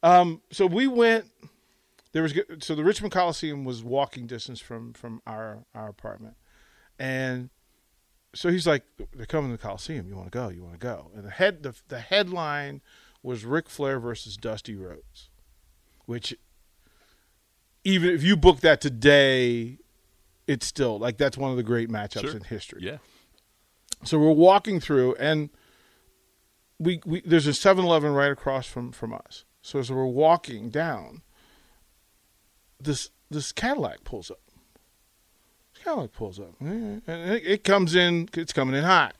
Um, 0.00 0.42
so 0.52 0.64
we 0.64 0.86
went. 0.86 1.24
There 2.12 2.22
was 2.22 2.32
so 2.60 2.76
the 2.76 2.84
Richmond 2.84 3.12
Coliseum 3.12 3.64
was 3.64 3.82
walking 3.82 4.28
distance 4.28 4.60
from 4.60 4.92
from 4.92 5.20
our 5.26 5.64
our 5.74 5.88
apartment, 5.88 6.36
and 7.00 7.50
so 8.34 8.50
he's 8.50 8.66
like, 8.66 8.84
"They're 9.14 9.26
coming 9.26 9.50
to 9.50 9.56
the 9.56 9.62
Coliseum. 9.62 10.06
You 10.06 10.14
want 10.16 10.26
to 10.30 10.38
go? 10.38 10.48
You 10.48 10.62
want 10.62 10.74
to 10.74 10.78
go?" 10.78 11.10
And 11.14 11.24
the 11.24 11.30
head 11.30 11.62
the 11.62 11.74
the 11.88 12.00
headline 12.00 12.80
was 13.22 13.44
Ric 13.44 13.68
Flair 13.68 13.98
versus 13.98 14.36
Dusty 14.36 14.76
Rhodes, 14.76 15.30
which 16.06 16.34
even 17.84 18.10
if 18.10 18.22
you 18.22 18.36
book 18.36 18.60
that 18.60 18.80
today, 18.80 19.78
it's 20.46 20.66
still 20.66 20.98
like 20.98 21.16
that's 21.18 21.36
one 21.38 21.50
of 21.50 21.56
the 21.56 21.62
great 21.62 21.88
matchups 21.88 22.20
Sure. 22.22 22.36
in 22.36 22.42
history. 22.44 22.80
Yeah. 22.82 22.98
So 24.04 24.18
we're 24.18 24.30
walking 24.30 24.78
through, 24.78 25.14
and 25.16 25.50
we, 26.78 27.00
we 27.04 27.20
there's 27.22 27.46
a 27.48 27.50
7-Eleven 27.50 28.12
right 28.12 28.30
across 28.30 28.66
from 28.66 28.92
from 28.92 29.12
us. 29.12 29.44
So 29.62 29.78
as 29.80 29.90
we're 29.90 30.06
walking 30.06 30.68
down, 30.70 31.22
this 32.80 33.10
this 33.30 33.52
Cadillac 33.52 34.04
pulls 34.04 34.30
up. 34.30 34.40
This 35.78 35.84
Cadillac 35.84 36.12
pulls 36.12 36.40
up, 36.40 36.54
it 36.60 37.64
comes 37.64 37.94
in. 37.94 38.28
It's 38.34 38.52
coming 38.52 38.74
in 38.74 38.84
hot. 38.84 39.14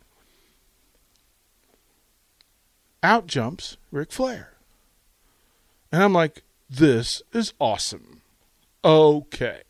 Out 3.02 3.26
jumps 3.26 3.76
Ric 3.92 4.10
Flair, 4.12 4.54
and 5.92 6.02
I'm 6.02 6.12
like, 6.12 6.42
"This 6.68 7.22
is 7.32 7.52
awesome." 7.60 8.22
Okay, 8.84 9.62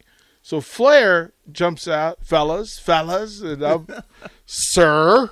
so 0.43 0.61
Flair 0.61 1.33
jumps 1.51 1.87
out, 1.87 2.25
fellas, 2.25 2.79
fellas, 2.79 3.41
and 3.41 3.63
I'm, 3.63 3.87
sir. 4.47 5.29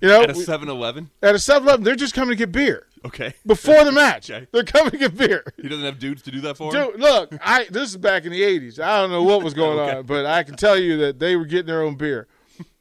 You 0.00 0.08
know, 0.08 0.22
At 0.22 0.30
a 0.30 0.34
we- 0.34 0.42
7 0.44 0.68
Eleven? 0.68 1.10
at 1.22 1.34
a 1.34 1.38
7 1.38 1.62
Eleven, 1.66 1.84
they're 1.84 1.94
just 1.96 2.14
coming 2.14 2.30
to 2.30 2.36
get 2.36 2.52
beer 2.52 2.86
Okay. 3.04 3.34
before 3.46 3.84
the 3.84 3.92
match. 3.92 4.30
Okay. 4.30 4.46
They're 4.52 4.64
coming 4.64 4.90
to 4.92 4.98
get 4.98 5.16
beer. 5.16 5.44
He 5.60 5.68
doesn't 5.68 5.84
have 5.84 5.98
dudes 5.98 6.22
to 6.22 6.30
do 6.30 6.40
that 6.42 6.56
for 6.56 6.74
him? 6.74 6.92
Look, 6.96 7.34
I 7.42 7.66
this 7.70 7.90
is 7.90 7.96
back 7.96 8.24
in 8.24 8.32
the 8.32 8.42
80s. 8.42 8.78
I 8.78 9.00
don't 9.00 9.10
know 9.10 9.22
what 9.22 9.42
was 9.42 9.54
going 9.54 9.78
Okay. 9.78 9.98
on, 9.98 10.06
but 10.06 10.26
I 10.26 10.42
can 10.42 10.56
tell 10.56 10.78
you 10.78 10.96
that 10.98 11.18
they 11.18 11.36
were 11.36 11.44
getting 11.46 11.66
their 11.66 11.82
own 11.82 11.96
beer. 11.96 12.26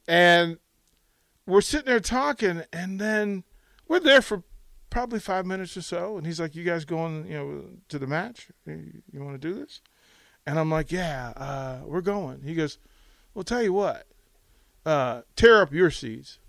And 0.07 0.57
we're 1.45 1.61
sitting 1.61 1.87
there 1.87 1.99
talking, 1.99 2.63
and 2.71 2.99
then 2.99 3.43
we're 3.87 3.99
there 3.99 4.21
for 4.21 4.43
probably 4.89 5.19
five 5.19 5.45
minutes 5.45 5.75
or 5.75 5.81
so. 5.81 6.17
And 6.17 6.25
he's 6.25 6.39
like, 6.39 6.55
You 6.55 6.63
guys 6.63 6.85
going, 6.85 7.25
you 7.27 7.33
know, 7.33 7.63
to 7.89 7.99
the 7.99 8.07
match? 8.07 8.47
You, 8.65 9.01
you 9.11 9.23
want 9.23 9.41
to 9.41 9.47
do 9.47 9.53
this? 9.53 9.81
And 10.45 10.57
I'm 10.59 10.69
like, 10.69 10.91
Yeah, 10.91 11.29
uh, 11.35 11.79
we're 11.85 12.01
going. 12.01 12.43
He 12.43 12.53
goes, 12.53 12.77
Well, 13.33 13.43
tell 13.43 13.63
you 13.63 13.73
what, 13.73 14.07
uh, 14.85 15.21
tear 15.35 15.61
up 15.61 15.73
your 15.73 15.91
seats 15.91 16.39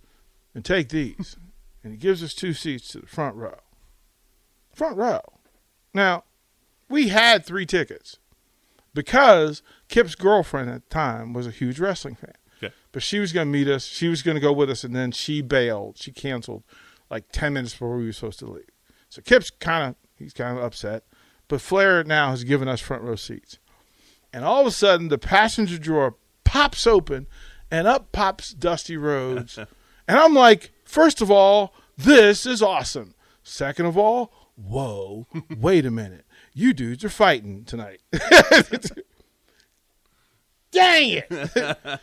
and 0.55 0.65
take 0.65 0.89
these. 0.89 1.37
and 1.85 1.93
he 1.93 1.99
gives 1.99 2.23
us 2.23 2.35
two 2.35 2.53
seats 2.53 2.89
to 2.89 3.01
the 3.01 3.07
front 3.07 3.37
row. 3.37 3.59
Front 4.75 4.97
row. 4.97 5.21
Now, 5.93 6.25
we 6.89 7.09
had 7.09 7.45
three 7.45 7.67
tickets 7.67 8.19
because 8.93 9.63
Kip's 9.89 10.15
girlfriend 10.15 10.71
at 10.71 10.89
the 10.89 10.95
time 10.95 11.33
was 11.33 11.47
a 11.47 11.51
huge 11.51 11.79
wrestling 11.79 12.15
fan. 12.15 12.35
Okay. 12.63 12.75
But 12.93 13.03
she 13.03 13.19
was 13.19 13.33
going 13.33 13.49
to 13.49 13.53
meet 13.53 13.69
us. 13.69 13.85
She 13.85 14.09
was 14.09 14.23
going 14.23 14.37
to 14.37 14.41
go 14.41 14.53
with 14.53 14.71
us, 14.71 14.85
and 14.85 14.95
then 14.95 15.13
she 15.13 15.43
bailed. 15.43 15.99
She 15.99 16.13
canceled 16.13 16.65
like 17.11 17.25
10 17.33 17.53
minutes 17.53 17.75
before 17.75 17.97
we 17.97 18.07
were 18.07 18.13
supposed 18.13 18.39
to 18.41 18.47
leave. 18.47 18.71
So 19.09 19.23
Kip's 19.23 19.51
kind 19.51 19.91
of, 19.91 19.97
he's 20.17 20.33
kind 20.33 20.57
of 20.57 20.65
upset. 20.65 21.05
But 21.49 21.61
Flair 21.61 22.03
now 22.05 22.31
has 22.31 22.45
given 22.45 22.69
us 22.69 22.81
front 22.81 23.03
row 23.03 23.17
seats. 23.17 23.59
And 24.33 24.45
all 24.45 24.63
of 24.63 24.67
a 24.67 24.73
sudden, 24.73 25.09
the 25.09 25.19
passenger 25.19 25.79
drawer 25.79 26.17
pops 26.43 26.87
open, 26.87 27.27
and 27.75 27.89
up 27.89 28.13
pops 28.13 28.55
Dusty 28.55 28.97
Rhodes. 28.97 29.59
and 29.59 29.69
I'm 30.19 30.33
like, 30.35 30.71
first 30.85 31.21
of 31.21 31.29
all, 31.31 31.75
this 31.97 32.47
is 32.47 32.63
awesome. 32.63 33.15
Second 33.43 33.87
of 33.87 33.99
all, 33.99 34.33
whoa, 34.55 35.27
wait 35.59 35.85
a 35.85 35.91
minute. 35.91 36.25
You 36.53 36.73
dudes 36.73 37.05
are 37.05 37.09
fighting 37.11 37.65
tonight. 37.65 38.01
Dang 40.71 41.23
it. 41.29 42.01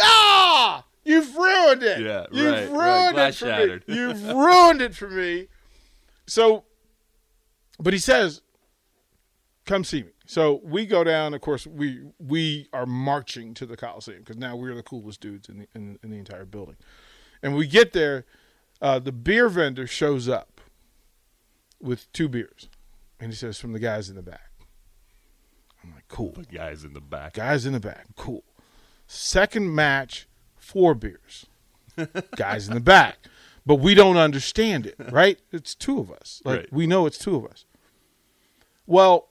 ah! 0.00 0.84
You've 1.04 1.34
ruined 1.36 1.82
it. 1.82 2.00
Yeah, 2.00 2.26
You've 2.30 2.52
right, 2.52 2.70
ruined 2.70 3.16
right. 3.16 3.28
it 3.28 3.34
for 3.34 3.46
shattered. 3.46 3.88
me. 3.88 3.94
You've 3.94 4.22
ruined 4.24 4.80
it 4.82 4.94
for 4.94 5.08
me. 5.08 5.48
So, 6.26 6.64
but 7.78 7.92
he 7.92 7.98
says, 7.98 8.40
come 9.66 9.84
see 9.84 10.02
me. 10.02 10.13
So 10.26 10.60
we 10.64 10.86
go 10.86 11.04
down. 11.04 11.34
Of 11.34 11.40
course, 11.42 11.66
we 11.66 12.02
we 12.18 12.68
are 12.72 12.86
marching 12.86 13.52
to 13.54 13.66
the 13.66 13.76
Coliseum 13.76 14.20
because 14.20 14.36
now 14.38 14.56
we're 14.56 14.74
the 14.74 14.82
coolest 14.82 15.20
dudes 15.20 15.48
in 15.48 15.58
the 15.60 15.68
in, 15.74 15.98
in 16.02 16.10
the 16.10 16.16
entire 16.18 16.44
building. 16.46 16.76
And 17.42 17.54
we 17.54 17.66
get 17.66 17.92
there, 17.92 18.24
uh, 18.80 18.98
the 18.98 19.12
beer 19.12 19.48
vendor 19.50 19.86
shows 19.86 20.28
up 20.28 20.60
with 21.80 22.10
two 22.14 22.28
beers, 22.28 22.68
and 23.20 23.30
he 23.30 23.36
says, 23.36 23.58
"From 23.60 23.72
the 23.74 23.78
guys 23.78 24.08
in 24.08 24.16
the 24.16 24.22
back." 24.22 24.50
I'm 25.82 25.92
like, 25.94 26.08
"Cool." 26.08 26.32
The 26.32 26.44
guys 26.44 26.84
in 26.84 26.94
the 26.94 27.00
back. 27.02 27.34
Guys 27.34 27.66
in 27.66 27.74
the 27.74 27.80
back, 27.80 28.06
cool. 28.16 28.44
Second 29.06 29.74
match, 29.74 30.26
four 30.56 30.94
beers. 30.94 31.44
Guys 32.36 32.66
in 32.68 32.74
the 32.74 32.80
back. 32.80 33.18
But 33.66 33.76
we 33.76 33.94
don't 33.94 34.16
understand 34.16 34.86
it, 34.86 34.96
right? 35.12 35.38
It's 35.52 35.74
two 35.74 36.00
of 36.00 36.10
us. 36.10 36.40
Like 36.44 36.56
Right. 36.60 36.72
we 36.72 36.86
know 36.86 37.04
it's 37.06 37.18
two 37.18 37.36
of 37.36 37.44
us. 37.44 37.66
Well, 38.86 39.28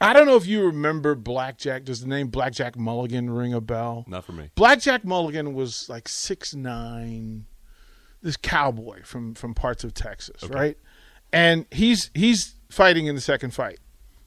I 0.00 0.12
don't 0.14 0.26
know 0.26 0.36
if 0.36 0.46
you 0.46 0.64
remember 0.64 1.14
Blackjack. 1.14 1.84
Does 1.84 2.00
the 2.00 2.08
name 2.08 2.28
Blackjack 2.28 2.76
Mulligan 2.76 3.28
ring 3.30 3.52
a 3.52 3.60
bell? 3.60 4.04
Not 4.08 4.24
for 4.24 4.32
me. 4.32 4.50
Blackjack 4.54 5.04
Mulligan 5.04 5.52
was 5.54 5.88
like 5.88 6.08
six 6.08 6.54
nine, 6.54 7.44
this 8.22 8.36
cowboy 8.36 9.02
from 9.04 9.34
from 9.34 9.54
parts 9.54 9.84
of 9.84 9.92
Texas, 9.94 10.42
right? 10.48 10.78
And 11.32 11.66
he's 11.70 12.10
he's 12.14 12.54
fighting 12.70 13.06
in 13.06 13.14
the 13.14 13.20
second 13.20 13.52
fight, 13.52 13.78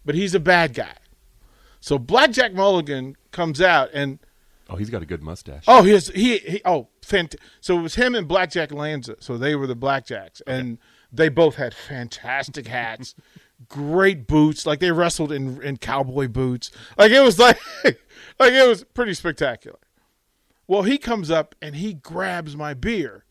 but 0.06 0.14
he's 0.16 0.36
a 0.36 0.40
bad 0.40 0.74
guy. 0.74 0.96
So 1.80 1.98
Blackjack 1.98 2.54
Mulligan 2.54 3.16
comes 3.32 3.60
out 3.62 3.90
and 3.94 4.20
Oh, 4.70 4.76
he's 4.78 4.90
got 4.90 5.02
a 5.02 5.06
good 5.06 5.22
mustache. 5.22 5.66
oh 5.68 5.84
he 5.84 5.92
has 5.92 6.08
he, 6.08 6.38
he 6.38 6.62
oh 6.66 6.88
fant- 7.02 7.36
so 7.62 7.78
it 7.78 7.82
was 7.82 7.96
him 7.96 8.16
and 8.16 8.28
Blackjack 8.28 8.72
Lanza. 8.72 9.16
So 9.20 9.38
they 9.38 9.56
were 9.56 9.68
the 9.68 9.76
Blackjacks 9.76 10.42
and 10.48 10.78
they 11.12 11.30
both 11.30 11.56
had 11.56 11.74
fantastic 11.76 12.68
hats, 12.68 13.14
great 13.68 14.28
boots. 14.28 14.66
Like 14.66 14.80
they 14.80 14.92
wrestled 14.92 15.32
in 15.32 15.62
in 15.62 15.78
cowboy 15.78 16.28
boots. 16.28 16.72
Like 16.98 17.12
it 17.12 17.22
was 17.22 17.40
like 17.40 17.60
like 17.84 18.54
it 18.54 18.68
was 18.68 18.84
pretty 18.84 19.14
spectacular. 19.14 19.80
Well, 20.68 20.84
he 20.84 20.98
comes 20.98 21.30
up 21.30 21.56
and 21.62 21.76
he 21.76 21.94
grabs 21.94 22.56
my 22.56 22.74
beer 22.74 23.26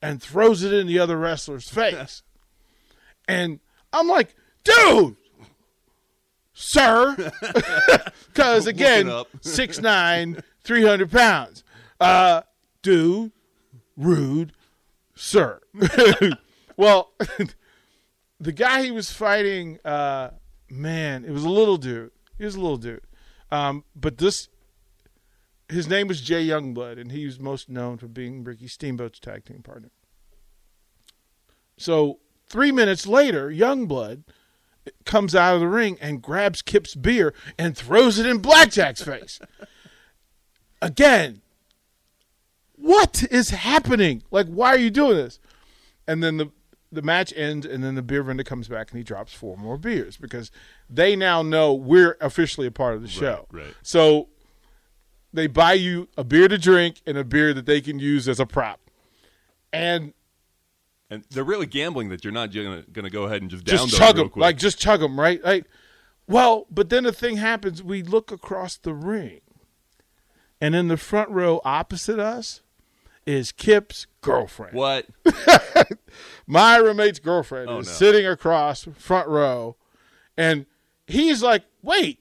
and 0.00 0.22
throws 0.22 0.62
it 0.62 0.72
in 0.72 0.86
the 0.86 0.98
other 0.98 1.16
wrestler's 1.16 1.68
face. 1.68 2.22
and 3.28 3.60
I'm 3.92 4.08
like, 4.08 4.34
dude, 4.64 5.16
sir. 6.52 7.32
Because 8.36 8.66
again, 8.66 9.10
six 9.40 9.80
nine, 9.80 10.42
three 10.62 10.84
hundred 10.84 11.10
pounds. 11.10 11.64
Uh, 11.98 12.42
dude, 12.82 13.32
rude, 13.96 14.52
sir. 15.14 15.58
well, 16.76 17.12
the 18.40 18.52
guy 18.52 18.82
he 18.82 18.90
was 18.90 19.10
fighting, 19.10 19.78
uh, 19.84 20.30
man, 20.68 21.24
it 21.24 21.30
was 21.30 21.44
a 21.44 21.48
little 21.48 21.76
dude. 21.76 22.10
He 22.38 22.44
was 22.44 22.54
a 22.54 22.60
little 22.60 22.76
dude. 22.76 23.02
Um, 23.50 23.84
but 23.94 24.18
this 24.18 24.48
his 25.68 25.88
name 25.88 26.06
was 26.06 26.20
Jay 26.20 26.46
Youngblood, 26.46 27.00
and 27.00 27.10
he 27.10 27.24
was 27.26 27.40
most 27.40 27.68
known 27.68 27.98
for 27.98 28.06
being 28.06 28.44
Ricky 28.44 28.66
Steamboat's 28.66 29.18
tag 29.18 29.44
team 29.44 29.62
partner. 29.62 29.90
So 31.76 32.20
three 32.48 32.70
minutes 32.72 33.06
later, 33.06 33.50
Youngblood 33.50 34.22
comes 35.04 35.34
out 35.34 35.54
of 35.54 35.60
the 35.60 35.68
ring 35.68 35.98
and 36.00 36.22
grabs 36.22 36.62
Kip's 36.62 36.94
beer 36.94 37.34
and 37.58 37.76
throws 37.76 38.18
it 38.18 38.26
in 38.26 38.38
Blackjack's 38.38 39.02
face. 39.02 39.40
Again, 40.82 41.42
what 42.76 43.24
is 43.30 43.50
happening? 43.50 44.22
Like, 44.30 44.46
why 44.46 44.68
are 44.68 44.78
you 44.78 44.90
doing 44.90 45.16
this? 45.16 45.40
And 46.06 46.22
then 46.22 46.36
the 46.36 46.50
the 46.92 47.02
match 47.02 47.32
ends, 47.36 47.66
and 47.66 47.82
then 47.82 47.94
the 47.94 48.02
beer 48.02 48.22
vendor 48.22 48.44
comes 48.44 48.68
back 48.68 48.90
and 48.90 48.98
he 48.98 49.04
drops 49.04 49.32
four 49.32 49.56
more 49.56 49.76
beers 49.76 50.16
because 50.16 50.50
they 50.88 51.16
now 51.16 51.42
know 51.42 51.74
we're 51.74 52.16
officially 52.20 52.66
a 52.66 52.70
part 52.70 52.94
of 52.94 53.02
the 53.02 53.08
show. 53.08 53.46
right. 53.50 53.74
So 53.82 54.28
they 55.32 55.46
buy 55.46 55.74
you 55.74 56.08
a 56.16 56.24
beer 56.24 56.48
to 56.48 56.56
drink 56.58 57.02
and 57.06 57.18
a 57.18 57.24
beer 57.24 57.52
that 57.52 57.66
they 57.66 57.80
can 57.80 57.98
use 57.98 58.28
as 58.28 58.40
a 58.40 58.46
prop. 58.46 58.80
And 59.72 60.14
And 61.10 61.24
they're 61.30 61.44
really 61.44 61.66
gambling 61.66 62.08
that 62.08 62.24
you're 62.24 62.32
not 62.32 62.52
going 62.52 62.84
to 62.84 63.10
go 63.10 63.24
ahead 63.24 63.42
and 63.42 63.50
just 63.50 63.64
down 63.64 63.76
just 63.76 63.96
chug 63.96 64.16
them, 64.16 64.30
like 64.36 64.56
just 64.56 64.78
chug 64.78 65.00
them, 65.00 65.18
right? 65.20 65.42
Like, 65.44 65.66
well, 66.26 66.66
but 66.70 66.88
then 66.88 67.04
the 67.04 67.12
thing 67.12 67.36
happens. 67.36 67.82
We 67.82 68.02
look 68.02 68.32
across 68.32 68.76
the 68.76 68.94
ring, 68.94 69.40
and 70.60 70.74
in 70.74 70.88
the 70.88 70.96
front 70.96 71.30
row 71.30 71.60
opposite 71.64 72.18
us 72.18 72.62
is 73.26 73.52
Kip's 73.52 74.06
girlfriend. 74.22 74.74
what? 74.74 75.06
My 76.46 76.76
roommate's 76.76 77.18
girlfriend 77.18 77.68
Oh, 77.68 77.78
is 77.80 77.86
no. 77.86 77.92
sitting 77.92 78.26
across 78.26 78.84
front 78.96 79.28
row, 79.28 79.76
and 80.36 80.66
he's 81.06 81.42
like, 81.42 81.64
"Wait, 81.82 82.20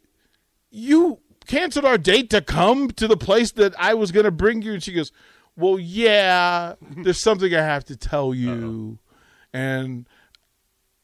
you 0.71 1.19
canceled 1.47 1.85
our 1.85 1.97
date 1.97 2.29
to 2.31 2.41
come 2.41 2.89
to 2.91 3.07
the 3.07 3.17
place 3.17 3.51
that 3.51 3.73
I 3.79 3.93
was 3.93 4.11
going 4.11 4.23
to 4.25 4.31
bring 4.31 4.61
you?" 4.61 4.73
And 4.73 4.83
she 4.83 4.93
goes, 4.93 5.11
"Well, 5.55 5.77
yeah, 5.79 6.73
there's 6.81 7.19
something 7.19 7.53
I 7.53 7.61
have 7.61 7.85
to 7.85 7.95
tell 7.95 8.33
you." 8.33 8.97
And 9.53 10.07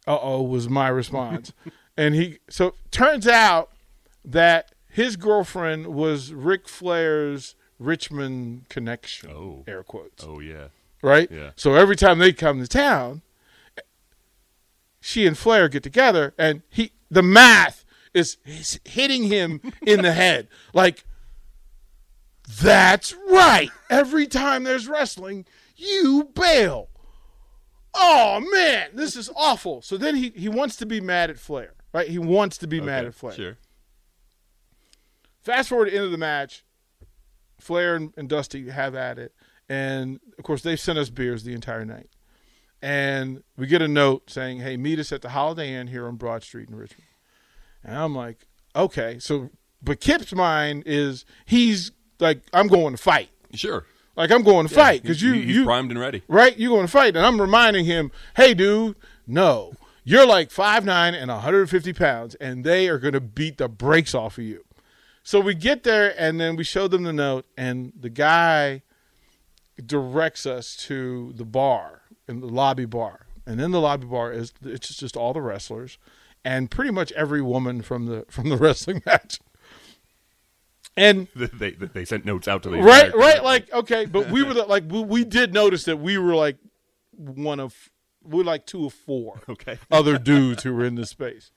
Uh 0.07 0.17
oh, 0.19 0.41
was 0.41 0.67
my 0.67 0.87
response. 0.89 1.53
and 1.97 2.15
he, 2.15 2.39
so 2.49 2.73
turns 2.89 3.27
out 3.27 3.69
that 4.25 4.71
his 4.89 5.15
girlfriend 5.15 5.87
was 5.87 6.33
Ric 6.33 6.67
Flair's 6.67 7.55
Richmond 7.81 8.69
connection. 8.69 9.31
Oh. 9.31 9.63
Air 9.67 9.83
quotes. 9.83 10.23
Oh 10.23 10.39
yeah. 10.39 10.67
Right? 11.01 11.29
Yeah. 11.31 11.51
So 11.55 11.73
every 11.73 11.95
time 11.95 12.19
they 12.19 12.31
come 12.31 12.59
to 12.59 12.67
town, 12.67 13.23
she 14.99 15.25
and 15.25 15.37
Flair 15.37 15.67
get 15.67 15.81
together 15.81 16.33
and 16.37 16.61
he, 16.69 16.91
the 17.09 17.23
math 17.23 17.83
is, 18.13 18.37
is 18.45 18.79
hitting 18.85 19.23
him 19.23 19.61
in 19.81 20.03
the 20.03 20.11
head. 20.13 20.47
Like, 20.73 21.03
that's 22.61 23.15
right. 23.29 23.71
Every 23.89 24.27
time 24.27 24.63
there's 24.63 24.87
wrestling, 24.87 25.45
you 25.75 26.29
bail. 26.35 26.89
Oh 27.95 28.39
man, 28.53 28.89
this 28.93 29.15
is 29.15 29.29
awful. 29.35 29.81
So 29.81 29.97
then 29.97 30.15
he, 30.15 30.29
he 30.35 30.49
wants 30.49 30.75
to 30.77 30.85
be 30.85 31.01
mad 31.01 31.31
at 31.31 31.39
Flair, 31.39 31.73
right? 31.93 32.07
He 32.07 32.19
wants 32.19 32.59
to 32.59 32.67
be 32.67 32.79
mad 32.79 33.05
at 33.05 33.15
Flair. 33.15 33.33
Sure. 33.33 33.57
Fast 35.41 35.69
forward 35.69 35.85
to 35.85 35.91
the 35.91 35.97
end 35.97 36.05
of 36.05 36.11
the 36.11 36.17
match, 36.17 36.63
Flair 37.61 37.95
and, 37.95 38.13
and 38.17 38.27
Dusty 38.27 38.69
have 38.69 38.95
at 38.95 39.17
it, 39.19 39.33
and 39.69 40.19
of 40.37 40.43
course 40.43 40.61
they've 40.61 40.79
sent 40.79 40.99
us 40.99 41.09
beers 41.09 41.43
the 41.43 41.53
entire 41.53 41.85
night. 41.85 42.09
And 42.81 43.43
we 43.57 43.67
get 43.67 43.81
a 43.81 43.87
note 43.87 44.29
saying, 44.29 44.59
"Hey, 44.61 44.75
meet 44.77 44.99
us 44.99 45.11
at 45.11 45.21
the 45.21 45.29
Holiday 45.29 45.73
Inn 45.73 45.87
here 45.87 46.07
on 46.07 46.15
Broad 46.15 46.43
Street 46.43 46.67
in 46.69 46.75
Richmond." 46.75 47.07
And 47.83 47.95
I'm 47.97 48.15
like, 48.15 48.47
"Okay." 48.75 49.19
So, 49.19 49.49
but 49.83 49.99
Kip's 49.99 50.33
mind 50.33 50.83
is 50.85 51.25
he's 51.45 51.91
like, 52.19 52.41
"I'm 52.53 52.67
going 52.67 52.95
to 52.95 53.01
fight." 53.01 53.29
Sure. 53.53 53.85
Like 54.15 54.31
I'm 54.31 54.43
going 54.43 54.67
to 54.67 54.73
fight 54.73 55.03
because 55.03 55.21
you 55.21 55.33
you 55.33 55.63
primed 55.63 55.91
and 55.91 55.99
ready. 55.99 56.21
right? 56.27 56.57
You're 56.57 56.71
going 56.71 56.85
to 56.85 56.91
fight, 56.91 57.15
and 57.15 57.25
I'm 57.25 57.39
reminding 57.39 57.85
him, 57.85 58.11
"Hey, 58.35 58.53
dude, 58.53 58.95
no, 59.25 59.73
you're 60.03 60.25
like 60.25 60.51
five 60.51 60.83
nine 60.83 61.13
and 61.13 61.29
150 61.31 61.93
pounds, 61.93 62.35
and 62.35 62.63
they 62.65 62.89
are 62.89 62.97
going 62.97 63.13
to 63.13 63.21
beat 63.21 63.57
the 63.57 63.69
brakes 63.69 64.13
off 64.13 64.37
of 64.37 64.43
you." 64.43 64.65
So 65.23 65.39
we 65.39 65.53
get 65.53 65.83
there, 65.83 66.13
and 66.17 66.39
then 66.39 66.55
we 66.55 66.63
show 66.63 66.87
them 66.87 67.03
the 67.03 67.13
note, 67.13 67.45
and 67.55 67.93
the 67.99 68.09
guy 68.09 68.81
directs 69.83 70.45
us 70.45 70.75
to 70.87 71.33
the 71.35 71.45
bar 71.45 72.01
in 72.27 72.39
the 72.39 72.47
lobby 72.47 72.85
bar, 72.85 73.27
and 73.45 73.61
in 73.61 73.71
the 73.71 73.81
lobby 73.81 74.07
bar 74.07 74.31
is 74.31 74.53
it's 74.63 74.95
just 74.95 75.15
all 75.15 75.33
the 75.33 75.41
wrestlers, 75.41 75.97
and 76.43 76.71
pretty 76.71 76.91
much 76.91 77.11
every 77.13 77.41
woman 77.41 77.81
from 77.81 78.05
the 78.07 78.25
from 78.29 78.49
the 78.49 78.57
wrestling 78.57 79.01
match. 79.05 79.39
And 80.97 81.27
They, 81.35 81.71
they, 81.71 81.71
they 81.71 82.05
sent 82.05 82.25
notes 82.25 82.47
out 82.47 82.63
to 82.63 82.69
the 82.69 82.77
right 82.77 83.15
right 83.15 83.41
like 83.41 83.71
okay 83.71 84.05
but 84.05 84.29
we 84.29 84.43
were 84.43 84.53
the, 84.53 84.65
like 84.65 84.83
we, 84.89 85.01
we 85.01 85.23
did 85.23 85.53
notice 85.53 85.85
that 85.85 85.97
we 85.97 86.17
were 86.17 86.35
like 86.35 86.57
one 87.15 87.61
of 87.61 87.89
we're 88.23 88.43
like 88.43 88.65
two 88.65 88.85
of 88.85 88.93
four 88.93 89.39
Okay. 89.49 89.79
other 89.89 90.17
dudes 90.17 90.63
who 90.63 90.75
were 90.75 90.83
in 90.83 90.95
this 90.95 91.09
space 91.09 91.49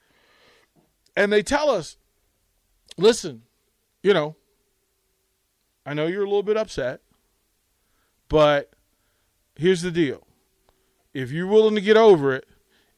and 1.17 1.33
they 1.33 1.43
tell 1.43 1.69
us 1.69 1.97
listen 2.97 3.43
you 4.05 4.15
know 4.15 4.37
i 5.85 5.93
know 5.93 6.07
you're 6.07 6.23
a 6.23 6.27
little 6.27 6.43
bit 6.45 6.57
upset 6.57 7.01
but 8.29 8.71
here's 9.57 9.83
the 9.83 9.91
deal 9.91 10.25
if 11.13 11.33
you're 11.33 11.47
willing 11.49 11.75
to 11.75 11.81
get 11.81 11.97
over 11.97 12.33
it 12.35 12.47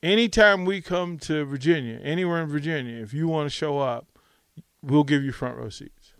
anytime 0.02 0.64
we 0.66 0.80
come 0.82 1.16
to 1.18 1.44
virginia 1.46 1.98
anywhere 2.02 2.42
in 2.42 2.48
virginia 2.48 3.00
if 3.02 3.14
you 3.14 3.26
want 3.28 3.46
to 3.46 3.50
show 3.50 3.78
up 3.78 4.06
we'll 4.82 5.04
give 5.04 5.22
you 5.24 5.32
front 5.32 5.56
row 5.56 5.68
seats 5.70 6.12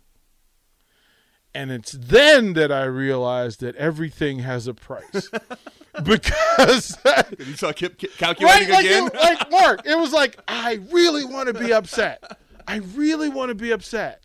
and 1.53 1.71
it's 1.71 1.93
then 1.93 2.53
that 2.53 2.71
I 2.71 2.83
realized 2.83 3.61
that 3.61 3.75
everything 3.77 4.39
has 4.39 4.67
a 4.67 4.75
price. 4.75 5.31
because 6.03 6.95
You 7.39 7.55
saw 7.55 7.71
Kip, 7.71 7.97
calculating 8.19 8.69
right, 8.69 8.69
like, 8.69 8.85
again. 8.85 9.07
it- 9.07 9.15
like 9.15 9.49
Mark, 9.49 9.81
it 9.83 9.97
was 9.97 10.13
like 10.13 10.37
I 10.47 10.79
really 10.91 11.25
want 11.25 11.47
to 11.47 11.55
be 11.55 11.73
upset. 11.73 12.21
I 12.67 12.75
really 12.93 13.29
want 13.29 13.49
to 13.49 13.55
be 13.55 13.71
upset. 13.71 14.23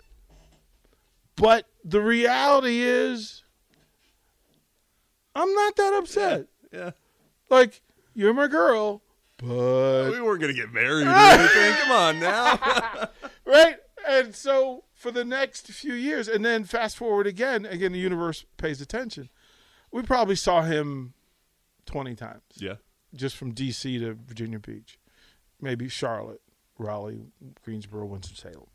But 1.36 1.66
the 1.84 2.00
reality 2.00 2.80
is 2.80 3.42
I'm 5.34 5.52
not 5.54 5.76
that 5.76 5.94
upset. 5.94 6.46
yeah. 6.72 6.90
Like 7.50 7.80
you're 8.14 8.34
my 8.34 8.48
girl, 8.48 9.02
but 9.38 10.10
We 10.10 10.20
weren't 10.20 10.40
gonna 10.40 10.52
get 10.52 10.72
married 10.72 11.06
or 11.06 11.10
anything. 11.14 11.74
Come 11.74 11.92
on 11.92 12.20
now. 12.20 13.08
right? 13.44 13.76
And 14.08 14.34
so 14.34 14.84
for 14.94 15.10
the 15.10 15.24
next 15.24 15.66
few 15.68 15.94
years, 15.94 16.28
and 16.28 16.44
then 16.44 16.64
fast 16.64 16.96
forward 16.96 17.26
again, 17.26 17.66
again, 17.66 17.92
the 17.92 17.98
universe 17.98 18.44
pays 18.56 18.80
attention. 18.80 19.28
We 19.90 20.02
probably 20.02 20.36
saw 20.36 20.62
him 20.62 21.14
20 21.86 22.14
times 22.14 22.42
yeah. 22.56 22.76
just 23.14 23.36
from 23.36 23.52
D.C. 23.52 23.98
to 23.98 24.14
Virginia 24.14 24.58
Beach, 24.58 24.98
maybe 25.60 25.88
Charlotte, 25.88 26.40
Raleigh, 26.78 27.26
Greensboro, 27.64 28.06
Winston-Salem. 28.06 28.66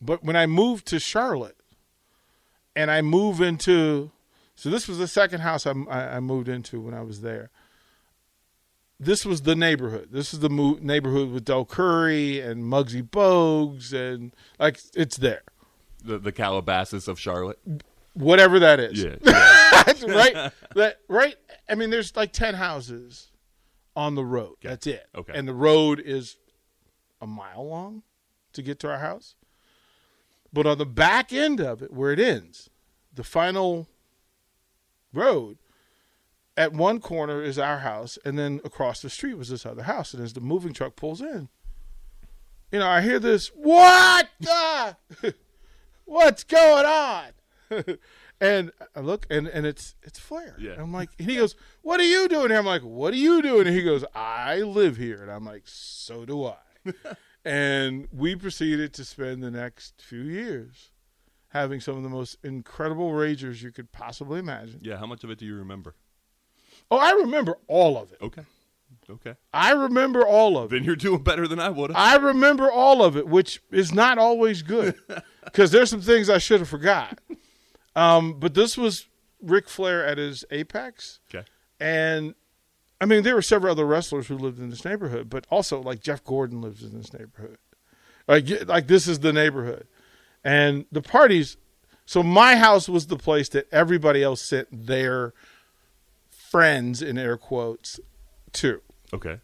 But 0.00 0.22
when 0.24 0.36
I 0.36 0.46
moved 0.46 0.86
to 0.88 0.98
Charlotte 1.00 1.56
and 2.76 2.90
I 2.90 3.02
move 3.02 3.40
into, 3.40 4.10
so 4.54 4.70
this 4.70 4.86
was 4.88 4.98
the 4.98 5.08
second 5.08 5.40
house 5.40 5.66
I, 5.66 5.72
I 5.90 6.20
moved 6.20 6.48
into 6.48 6.80
when 6.80 6.94
I 6.94 7.02
was 7.02 7.20
there 7.22 7.50
this 9.00 9.24
was 9.24 9.42
the 9.42 9.54
neighborhood. 9.54 10.08
This 10.10 10.34
is 10.34 10.40
the 10.40 10.50
mo- 10.50 10.78
neighborhood 10.80 11.30
with 11.30 11.44
Del 11.44 11.64
Curry 11.64 12.40
and 12.40 12.64
Muggsy 12.64 13.02
Bogues, 13.08 13.92
and 13.92 14.34
like 14.58 14.80
it's 14.94 15.16
there. 15.16 15.42
The 16.04 16.18
the 16.18 16.32
Calabasas 16.32 17.06
of 17.06 17.18
Charlotte. 17.18 17.60
Whatever 18.14 18.58
that 18.58 18.80
is, 18.80 19.00
Yeah. 19.00 19.14
yeah. 19.24 20.12
right? 20.12 20.52
That 20.74 20.98
right? 21.08 21.36
I 21.68 21.76
mean, 21.76 21.90
there's 21.90 22.16
like 22.16 22.32
ten 22.32 22.54
houses 22.54 23.30
on 23.94 24.16
the 24.16 24.24
road. 24.24 24.56
That's 24.62 24.86
it. 24.88 25.06
Okay. 25.14 25.32
And 25.34 25.46
the 25.46 25.54
road 25.54 26.00
is 26.00 26.36
a 27.20 27.26
mile 27.26 27.68
long 27.68 28.02
to 28.54 28.62
get 28.62 28.80
to 28.80 28.90
our 28.90 28.98
house, 28.98 29.36
but 30.52 30.66
on 30.66 30.78
the 30.78 30.86
back 30.86 31.32
end 31.32 31.60
of 31.60 31.82
it, 31.82 31.92
where 31.92 32.12
it 32.12 32.20
ends, 32.20 32.70
the 33.14 33.24
final 33.24 33.88
road 35.12 35.58
at 36.56 36.72
one 36.72 37.00
corner 37.00 37.42
is 37.42 37.58
our 37.58 37.78
house, 37.78 38.18
and 38.24 38.38
then 38.38 38.60
across 38.64 39.00
the 39.00 39.10
street 39.10 39.34
was 39.34 39.48
this 39.48 39.64
other 39.64 39.84
house. 39.84 40.12
And 40.12 40.22
as 40.22 40.32
the 40.32 40.40
moving 40.40 40.72
truck 40.72 40.96
pulls 40.96 41.20
in, 41.20 41.48
you 42.72 42.80
know, 42.80 42.88
I 42.88 43.00
hear 43.00 43.18
this, 43.18 43.48
"What 43.54 44.28
the? 44.40 44.96
What's 46.04 46.44
going 46.44 46.86
on?" 46.86 47.26
and 48.40 48.72
I 48.94 49.00
look, 49.00 49.26
and 49.30 49.46
and 49.46 49.66
it's 49.66 49.94
it's 50.02 50.18
Flair. 50.18 50.56
Yeah. 50.58 50.72
And 50.72 50.82
I'm 50.82 50.92
like, 50.92 51.10
and 51.18 51.30
he 51.30 51.36
goes, 51.36 51.54
"What 51.82 52.00
are 52.00 52.04
you 52.04 52.28
doing 52.28 52.50
here?" 52.50 52.58
I'm 52.58 52.66
like, 52.66 52.82
"What 52.82 53.14
are 53.14 53.18
you 53.18 53.40
doing?" 53.40 53.66
And 53.66 53.76
he 53.76 53.82
goes, 53.82 54.04
"I 54.14 54.58
live 54.58 54.96
here." 54.96 55.22
And 55.22 55.30
I'm 55.30 55.44
like, 55.44 55.62
"So 55.64 56.24
do 56.24 56.44
I." 56.44 56.56
and 57.44 58.08
we 58.12 58.36
proceeded 58.36 58.92
to 58.94 59.04
spend 59.04 59.42
the 59.42 59.50
next 59.50 60.00
few 60.02 60.20
years 60.22 60.90
having 61.48 61.80
some 61.80 61.96
of 61.96 62.02
the 62.02 62.08
most 62.08 62.36
incredible 62.44 63.10
ragers 63.12 63.62
you 63.62 63.70
could 63.72 63.90
possibly 63.92 64.38
imagine. 64.38 64.80
Yeah. 64.82 64.98
How 64.98 65.06
much 65.06 65.24
of 65.24 65.30
it 65.30 65.38
do 65.38 65.46
you 65.46 65.56
remember? 65.56 65.94
Oh, 66.90 66.98
I 66.98 67.12
remember 67.12 67.56
all 67.66 67.96
of 67.96 68.12
it. 68.12 68.18
Okay. 68.20 68.42
Okay. 69.10 69.34
I 69.54 69.72
remember 69.72 70.26
all 70.26 70.58
of 70.58 70.72
it. 70.72 70.76
Then 70.76 70.84
you're 70.84 70.96
doing 70.96 71.22
better 71.22 71.48
than 71.48 71.58
I 71.58 71.70
would 71.70 71.90
have. 71.90 71.96
I 71.98 72.16
remember 72.26 72.70
all 72.70 73.02
of 73.02 73.16
it, 73.16 73.26
which 73.26 73.62
is 73.70 73.92
not 73.92 74.18
always 74.18 74.62
good 74.62 74.94
because 75.44 75.70
there's 75.70 75.88
some 75.90 76.00
things 76.02 76.28
I 76.28 76.38
should 76.38 76.60
have 76.60 76.68
forgot. 76.68 77.18
Um, 77.96 78.38
but 78.38 78.52
this 78.54 78.76
was 78.76 79.06
Ric 79.42 79.68
Flair 79.68 80.04
at 80.04 80.18
his 80.18 80.44
apex, 80.50 81.20
Okay. 81.34 81.46
and 81.80 82.34
I 83.00 83.06
mean 83.06 83.22
there 83.22 83.34
were 83.34 83.42
several 83.42 83.72
other 83.72 83.86
wrestlers 83.86 84.26
who 84.26 84.36
lived 84.36 84.58
in 84.58 84.70
this 84.70 84.84
neighborhood, 84.84 85.30
but 85.30 85.46
also 85.50 85.80
like 85.80 86.00
Jeff 86.00 86.24
Gordon 86.24 86.60
lives 86.60 86.82
in 86.82 86.96
this 86.96 87.12
neighborhood. 87.12 87.58
Like 88.26 88.66
like 88.66 88.86
this 88.86 89.06
is 89.08 89.20
the 89.20 89.32
neighborhood, 89.32 89.86
and 90.44 90.84
the 90.92 91.02
parties. 91.02 91.56
So 92.06 92.22
my 92.22 92.56
house 92.56 92.88
was 92.88 93.06
the 93.06 93.18
place 93.18 93.50
that 93.50 93.66
everybody 93.70 94.22
else 94.22 94.40
sent 94.40 94.86
their 94.86 95.34
friends 96.30 97.02
in 97.02 97.18
air 97.18 97.36
quotes 97.36 98.00
to. 98.54 98.80
Okay. 99.12 99.40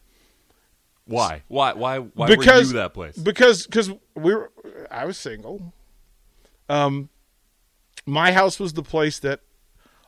Why? 1.06 1.42
Why? 1.48 1.74
Why? 1.74 1.98
Why 1.98 2.28
were 2.28 2.36
because 2.36 2.72
you 2.72 2.78
that 2.78 2.94
place? 2.94 3.16
because 3.16 3.66
because 3.66 3.90
we 4.14 4.34
were 4.34 4.50
I 4.90 5.04
was 5.04 5.18
single. 5.18 5.74
Um, 6.68 7.10
my 8.06 8.32
house 8.32 8.58
was 8.58 8.72
the 8.72 8.82
place 8.82 9.18
that 9.18 9.40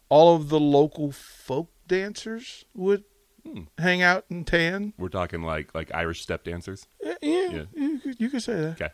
all 0.09 0.37
of 0.37 0.49
the 0.49 0.61
local 0.61 1.13
folk 1.13 1.71
dancers 1.87 2.65
would 2.75 3.05
Hmm. 3.47 3.63
hang 3.79 4.03
out 4.03 4.25
and 4.31 4.47
tan. 4.47 4.93
We're 4.99 5.09
talking 5.09 5.43
like 5.43 5.75
like 5.75 5.95
Irish 5.95 6.23
step 6.23 6.45
dancers. 6.45 6.87
Yeah, 7.03 7.15
yeah, 7.23 7.49
Yeah. 7.51 7.65
You, 7.75 7.99
could, 7.99 8.21
you 8.21 8.31
could 8.31 8.43
say 8.43 8.55
that. 8.55 8.81
Okay. 8.81 8.89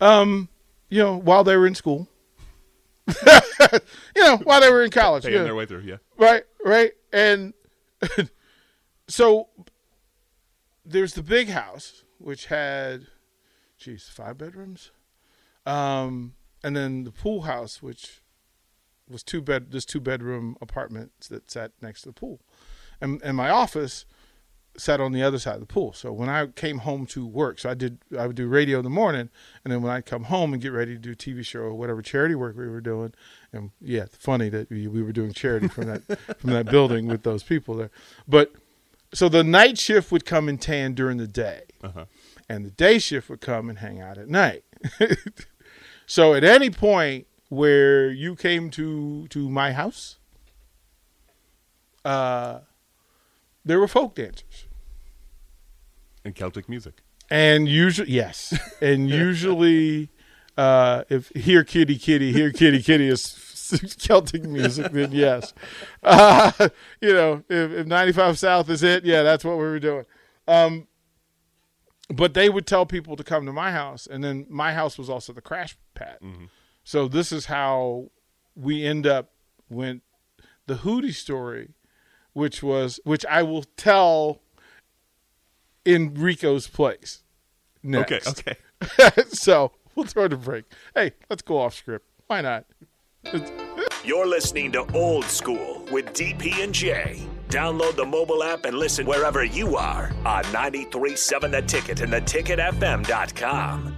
Um, 0.00 0.48
you 0.88 1.02
know, 1.02 1.16
while 1.16 1.44
they 1.44 1.56
were 1.56 1.66
in 1.66 1.74
school. 1.74 2.08
you 4.16 4.22
know, 4.22 4.36
while 4.38 4.60
they 4.60 4.70
were 4.70 4.82
in 4.82 4.90
college. 4.90 5.24
Paying 5.24 5.44
their 5.44 5.54
way 5.54 5.66
through. 5.66 5.80
Yeah. 5.80 5.96
Right, 6.18 6.44
right. 6.64 6.92
And 7.12 7.54
so 9.08 9.48
there's 10.84 11.14
the 11.14 11.22
big 11.22 11.48
house, 11.48 12.04
which 12.18 12.46
had, 12.46 13.06
geez, 13.78 14.08
five 14.12 14.36
bedrooms. 14.38 14.90
Um, 15.64 16.34
and 16.62 16.76
then 16.76 17.04
the 17.04 17.10
pool 17.10 17.42
house, 17.42 17.82
which 17.82 18.20
was 19.08 19.22
two 19.22 19.40
bed, 19.40 19.70
this 19.70 19.84
two 19.84 20.00
bedroom 20.00 20.56
apartment 20.60 21.12
that 21.30 21.50
sat 21.50 21.72
next 21.80 22.02
to 22.02 22.08
the 22.08 22.14
pool. 22.14 22.40
And, 23.00 23.20
and 23.22 23.36
my 23.36 23.50
office, 23.50 24.04
sat 24.78 25.00
on 25.00 25.12
the 25.12 25.22
other 25.22 25.38
side 25.38 25.54
of 25.54 25.60
the 25.60 25.66
pool. 25.66 25.92
So 25.92 26.12
when 26.12 26.28
I 26.28 26.46
came 26.46 26.78
home 26.78 27.04
to 27.06 27.26
work, 27.26 27.58
so 27.58 27.68
I 27.68 27.74
did 27.74 27.98
I 28.16 28.26
would 28.26 28.36
do 28.36 28.46
radio 28.46 28.78
in 28.78 28.84
the 28.84 28.90
morning, 28.90 29.28
and 29.64 29.72
then 29.72 29.82
when 29.82 29.92
I'd 29.92 30.06
come 30.06 30.24
home 30.24 30.52
and 30.52 30.62
get 30.62 30.72
ready 30.72 30.94
to 30.94 30.98
do 30.98 31.14
TV 31.14 31.44
show 31.44 31.60
or 31.60 31.74
whatever 31.74 32.00
charity 32.00 32.34
work 32.34 32.56
we 32.56 32.68
were 32.68 32.80
doing, 32.80 33.12
and 33.52 33.70
yeah, 33.80 34.06
funny 34.10 34.48
that 34.48 34.70
we, 34.70 34.86
we 34.86 35.02
were 35.02 35.12
doing 35.12 35.32
charity 35.32 35.68
from 35.68 35.86
that 35.86 36.18
from 36.38 36.50
that 36.50 36.66
building 36.66 37.06
with 37.06 37.24
those 37.24 37.42
people 37.42 37.74
there. 37.74 37.90
But 38.26 38.52
so 39.12 39.28
the 39.28 39.44
night 39.44 39.78
shift 39.78 40.12
would 40.12 40.24
come 40.24 40.48
and 40.48 40.60
tan 40.60 40.94
during 40.94 41.18
the 41.18 41.28
day, 41.28 41.62
and 42.48 42.64
the 42.64 42.70
day 42.70 42.98
shift 42.98 43.28
would 43.28 43.40
come 43.40 43.68
and 43.68 43.78
hang 43.80 44.00
out 44.00 44.16
at 44.16 44.28
night. 44.28 44.64
so 46.06 46.34
at 46.34 46.44
any 46.44 46.70
point 46.70 47.26
where 47.48 48.10
you 48.10 48.36
came 48.36 48.70
to 48.70 49.26
to 49.28 49.48
my 49.50 49.72
house, 49.72 50.18
uh, 52.04 52.60
there 53.68 53.78
were 53.78 53.88
folk 53.88 54.14
dancers. 54.14 54.66
And 56.24 56.34
Celtic 56.34 56.68
music. 56.68 57.02
And 57.30 57.68
usually, 57.68 58.10
yes, 58.10 58.58
and 58.80 59.08
usually, 59.08 60.10
uh, 60.56 61.04
if 61.10 61.28
here 61.34 61.62
kitty 61.62 61.98
kitty, 61.98 62.32
here 62.32 62.50
kitty 62.50 62.82
kitty 62.82 63.08
is 63.08 63.22
Celtic 63.98 64.44
music, 64.44 64.92
then 64.92 65.12
yes, 65.12 65.52
uh, 66.02 66.50
you 67.02 67.12
know, 67.12 67.44
if, 67.50 67.70
if 67.72 67.86
95 67.86 68.38
South 68.38 68.70
is 68.70 68.82
it, 68.82 69.04
yeah, 69.04 69.22
that's 69.22 69.44
what 69.44 69.58
we 69.58 69.64
were 69.64 69.78
doing. 69.78 70.06
Um, 70.46 70.88
but 72.08 72.32
they 72.32 72.48
would 72.48 72.66
tell 72.66 72.86
people 72.86 73.16
to 73.16 73.24
come 73.24 73.44
to 73.44 73.52
my 73.52 73.70
house, 73.70 74.06
and 74.06 74.24
then 74.24 74.46
my 74.48 74.72
house 74.72 74.96
was 74.96 75.10
also 75.10 75.34
the 75.34 75.42
crash 75.42 75.76
pad. 75.94 76.18
So 76.82 77.06
this 77.06 77.32
is 77.32 77.44
how 77.44 78.10
we 78.56 78.82
end 78.82 79.06
up 79.06 79.32
went 79.68 80.02
the 80.66 80.76
Hootie 80.76 81.14
story, 81.14 81.74
which 82.38 82.62
was 82.62 83.00
which 83.02 83.26
I 83.26 83.42
will 83.42 83.64
tell 83.76 84.40
in 85.84 86.14
Rico's 86.14 86.68
place. 86.68 87.24
Next. 87.82 88.28
Okay, 88.28 88.56
okay. 88.82 89.22
so 89.28 89.72
we'll 89.94 90.06
throw 90.06 90.28
the 90.28 90.36
break. 90.36 90.64
Hey, 90.94 91.12
let's 91.28 91.42
go 91.42 91.58
off 91.58 91.74
script. 91.74 92.06
Why 92.28 92.40
not? 92.40 92.64
You're 94.04 94.26
listening 94.26 94.72
to 94.72 94.86
Old 94.94 95.24
School 95.24 95.84
with 95.90 96.06
DP 96.12 96.62
and 96.62 96.72
J. 96.72 97.26
Download 97.48 97.96
the 97.96 98.06
mobile 98.06 98.44
app 98.44 98.64
and 98.64 98.78
listen 98.78 99.06
wherever 99.06 99.42
you 99.42 99.76
are 99.76 100.12
on 100.24 100.44
93.7 100.44 101.50
The 101.50 101.62
Ticket 101.62 102.00
and 102.00 102.12
theticketfm.com. 102.12 103.97